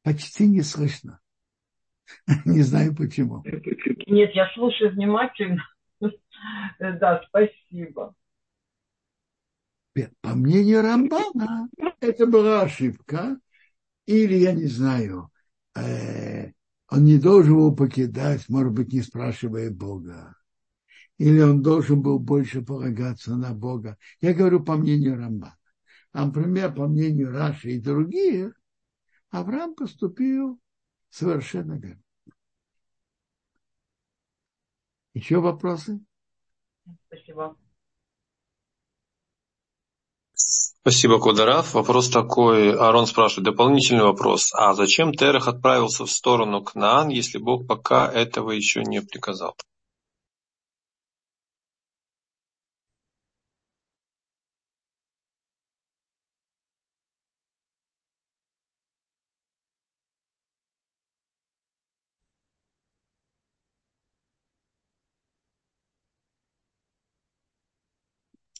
[0.04, 1.20] почти не слышно.
[2.46, 3.44] Не знаю почему.
[4.08, 5.64] Нет, я слушаю внимательно.
[6.80, 8.16] Да, спасибо.
[10.22, 11.68] По мнению Рамбана,
[12.00, 13.38] это была ошибка.
[14.06, 15.30] Или, я не знаю,
[15.76, 16.52] э,
[16.90, 20.36] он не должен был покидать, может быть, не спрашивая Бога.
[21.18, 23.98] Или он должен был больше полагаться на Бога.
[24.22, 25.58] Я говорю по мнению Рамбана.
[26.12, 28.59] А, например, по мнению Раши и других,
[29.30, 30.60] Авраам поступил
[31.10, 32.02] совершенно верно.
[35.14, 36.00] Еще вопросы?
[37.08, 37.58] Спасибо.
[40.34, 41.74] Спасибо, Кударав.
[41.74, 42.74] Вопрос такой.
[42.74, 44.52] Арон спрашивает, дополнительный вопрос.
[44.54, 49.56] А зачем Терах отправился в сторону Кнаан, если Бог пока этого еще не приказал?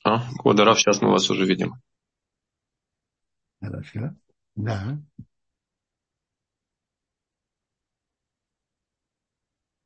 [0.10, 1.76] А, Кударав, сейчас мы вас уже видим.
[3.62, 4.16] Хорошо.
[4.56, 4.98] Да.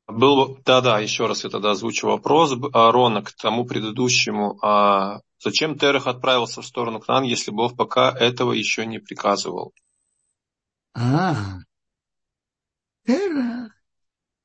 [0.06, 4.58] Был, да, да, еще раз я тогда озвучу вопрос Аарона к тому предыдущему.
[4.62, 9.74] А зачем Терах отправился в сторону Кнан, если Бог пока этого еще не приказывал?
[10.94, 11.58] А,
[13.06, 13.72] Терах.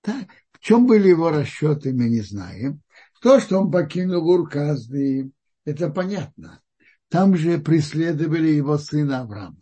[0.01, 0.27] Так.
[0.51, 2.81] В чем были его расчеты, мы не знаем.
[3.21, 5.31] То, что он покинул Урказды,
[5.65, 6.61] это понятно.
[7.09, 9.57] Там же преследовали его сына Авраама.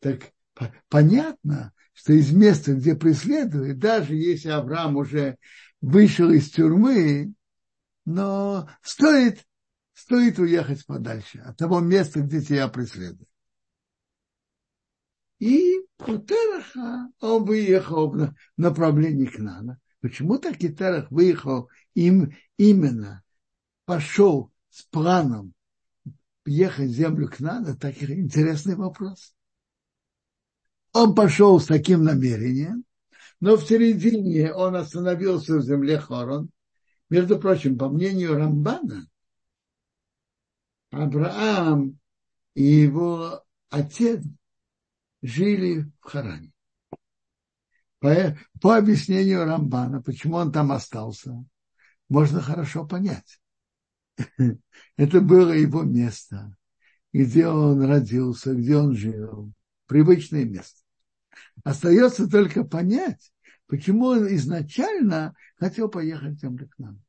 [0.00, 0.32] Так
[0.88, 5.38] понятно, что из места, где преследуют, даже если Авраам уже
[5.80, 7.32] вышел из тюрьмы,
[8.04, 9.44] но стоит,
[9.92, 13.28] стоит уехать подальше от того места, где тебя преследуют.
[15.38, 19.78] И у Тераха он выехал в направлении Кнана.
[20.00, 23.22] Почему так и Терах выехал им именно,
[23.84, 25.54] пошел с планом
[26.44, 29.32] ехать в землю к надо, так интересный вопрос.
[30.92, 32.84] Он пошел с таким намерением,
[33.38, 36.50] но в середине он остановился в земле Хорон.
[37.08, 39.06] Между прочим, по мнению Рамбана,
[40.90, 42.00] Авраам
[42.54, 44.24] и его отец
[45.22, 46.52] жили в Харане.
[48.00, 51.44] По, по объяснению Рамбана, почему он там остался,
[52.08, 53.38] можно хорошо понять.
[54.96, 56.56] Это было его место,
[57.12, 59.52] где он родился, где он жил,
[59.86, 60.80] привычное место.
[61.64, 63.32] Остается только понять,
[63.66, 67.00] почему он изначально хотел поехать в к нам.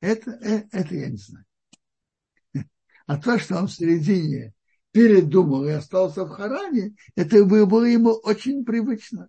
[0.00, 1.44] Это, это, это я не знаю.
[3.06, 4.54] А то, что он в середине
[4.92, 9.28] передумал и остался в Харане, это было ему очень привычно.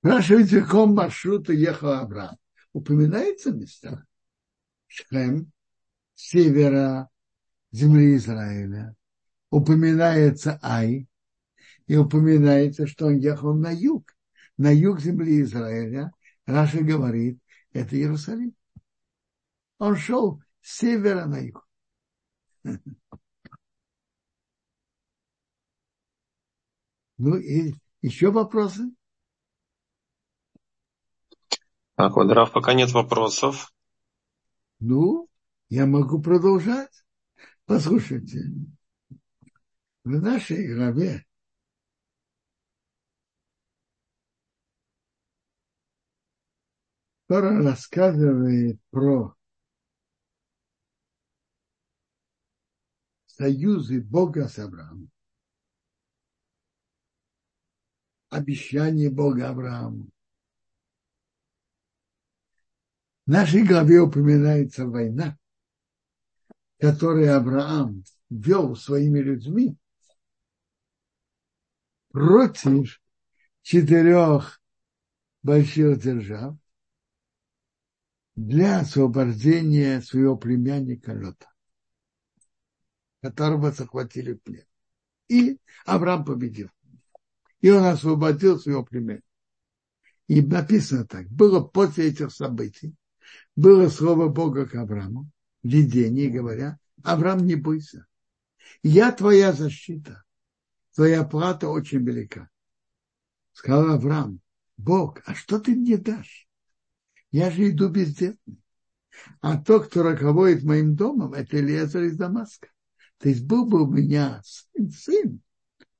[0.00, 2.38] Спрашивает, в каком маршруте ехал Авраам.
[2.72, 4.06] Упоминается места?
[4.86, 5.52] Шхем,
[6.14, 7.10] севера
[7.70, 8.96] земли Израиля.
[9.50, 11.06] Упоминается Ай.
[11.86, 14.16] И упоминается, что он ехал на юг.
[14.56, 16.12] На юг земли Израиля.
[16.46, 17.38] Раша говорит,
[17.72, 18.54] это Иерусалим.
[19.78, 21.68] Он шел с севера на юг.
[27.18, 28.90] Ну и еще вопросы?
[32.00, 33.74] Так, Вадрав, пока нет вопросов.
[34.78, 35.28] Ну,
[35.68, 37.04] я могу продолжать.
[37.66, 38.38] Послушайте,
[40.04, 41.26] в нашей главе
[47.26, 49.34] Тора рассказывает про
[53.26, 55.10] союзы Бога с Авраамом.
[58.30, 60.10] Обещание Бога Аврааму.
[63.30, 65.38] В нашей главе упоминается война,
[66.80, 69.76] которую Авраам вел своими людьми
[72.08, 73.00] против
[73.62, 74.60] четырех
[75.44, 76.56] больших держав
[78.34, 81.52] для освобождения своего племянника Лота,
[83.22, 84.66] которого захватили в плен.
[85.28, 86.68] И Авраам победил.
[87.60, 89.24] И он освободил своего племянника.
[90.26, 91.28] И написано так.
[91.28, 92.96] Было после этих событий,
[93.56, 95.30] было слово Бога к Аврааму,
[95.62, 98.06] видение, говоря, Авраам, не бойся.
[98.82, 100.22] Я твоя защита.
[100.94, 102.48] Твоя плата очень велика.
[103.52, 104.40] Сказал Авраам,
[104.76, 106.48] Бог, а что ты мне дашь?
[107.30, 108.60] Я же иду бездетный.
[109.40, 112.68] А тот, кто руководит моим домом, это Элиезер из Дамаска.
[113.18, 115.40] То есть был бы у меня сын, сын,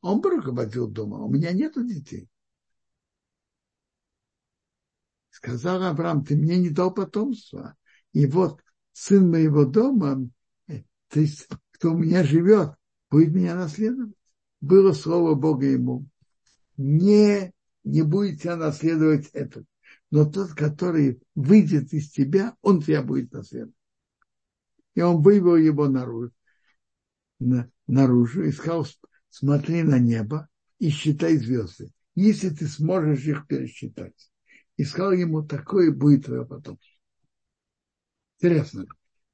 [0.00, 2.29] он бы руководил домом, у меня нету детей.
[5.42, 7.74] Сказал Авраам, ты мне не дал потомства.
[8.12, 8.60] И вот
[8.92, 10.28] сын моего дома,
[10.68, 12.74] э, то есть кто у меня живет,
[13.10, 14.14] будет меня наследовать.
[14.60, 16.06] Было слово Бога ему.
[16.76, 19.64] Не, не будете наследовать этот.
[20.10, 23.74] Но тот, который выйдет из тебя, он тебя будет наследовать.
[24.94, 26.34] И он вывел его наружу,
[27.38, 28.86] на, наружу и сказал,
[29.30, 34.29] смотри на небо и считай звезды, если ты сможешь их пересчитать
[34.80, 36.96] и сказал ему, такое будет твое потомство.
[38.38, 38.86] Интересно,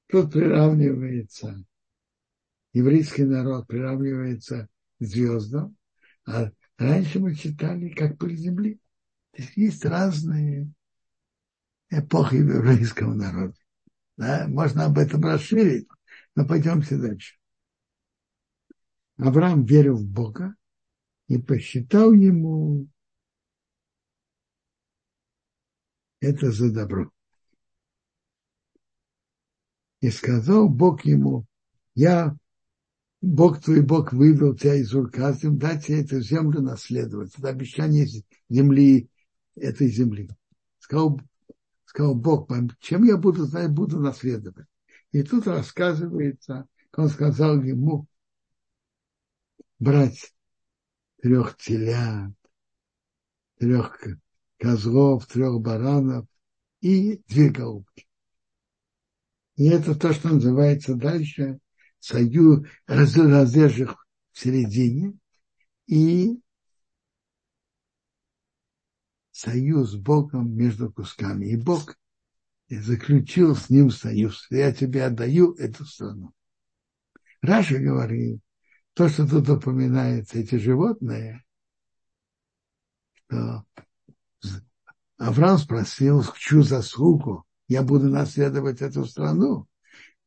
[0.08, 1.64] тут приравнивается
[2.72, 4.68] еврейский народ, приравнивается
[4.98, 5.76] к звездам,
[6.26, 8.80] а раньше мы читали, как пыль земли.
[9.30, 10.68] То есть есть разные
[11.90, 13.54] эпохи еврейского народа.
[14.16, 14.48] Да?
[14.48, 15.86] Можно об этом расширить,
[16.34, 17.36] но пойдемте дальше.
[19.16, 20.56] Авраам верил в Бога
[21.28, 22.88] и посчитал ему
[26.20, 27.10] это за добро.
[30.00, 31.46] И сказал Бог ему,
[31.94, 32.36] я,
[33.20, 37.34] Бог твой Бог вывел тебя из Урказим, дать тебе эту землю наследовать.
[37.36, 38.06] Это обещание
[38.48, 39.08] земли,
[39.54, 40.28] этой земли.
[40.78, 41.20] Сказал,
[41.86, 42.50] сказал Бог,
[42.80, 44.66] чем я буду знать, буду наследовать.
[45.12, 48.06] И тут рассказывается, он сказал ему
[49.78, 50.34] брать
[51.22, 52.32] трех телят,
[53.58, 53.98] трех
[54.58, 56.26] козлов, трех баранов
[56.80, 58.06] и две голубки.
[59.56, 61.58] И это то, что называется дальше
[61.98, 65.14] союз разрежих в середине
[65.86, 66.38] и
[69.30, 71.46] союз с Богом между кусками.
[71.46, 71.96] И Бог
[72.68, 74.46] заключил с ним союз.
[74.50, 76.32] Я тебе отдаю эту страну.
[77.40, 78.40] Раша говорит,
[78.94, 81.44] то, что тут упоминается, эти животные,
[83.14, 83.64] что
[85.18, 89.66] Авраам спросил, чью заслугу я буду наследовать эту страну.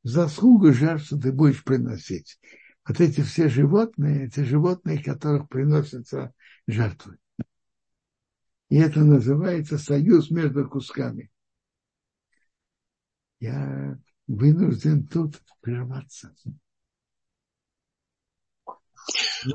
[0.04, 2.40] Заслугу жертву ты будешь приносить.
[2.88, 6.34] Вот эти все животные, эти животные, которых приносятся
[6.68, 7.18] жертвы.
[8.70, 11.30] И это называется союз между кусками.
[13.40, 16.34] Я вынужден тут прерваться.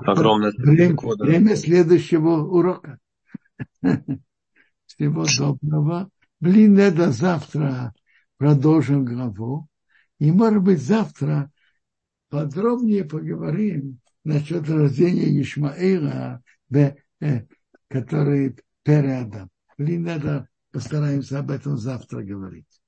[0.07, 2.99] Огромное время, время следующего урока.
[4.95, 6.09] Всего доброго.
[6.41, 7.93] Блин, это завтра
[8.37, 9.67] продолжим главу.
[10.19, 11.51] И, может быть, завтра
[12.29, 16.43] подробнее поговорим насчет рождения Ишмаила,
[16.73, 16.95] э,
[17.89, 19.51] который переадам.
[19.77, 22.81] Блин, это постараемся об этом завтра говорить.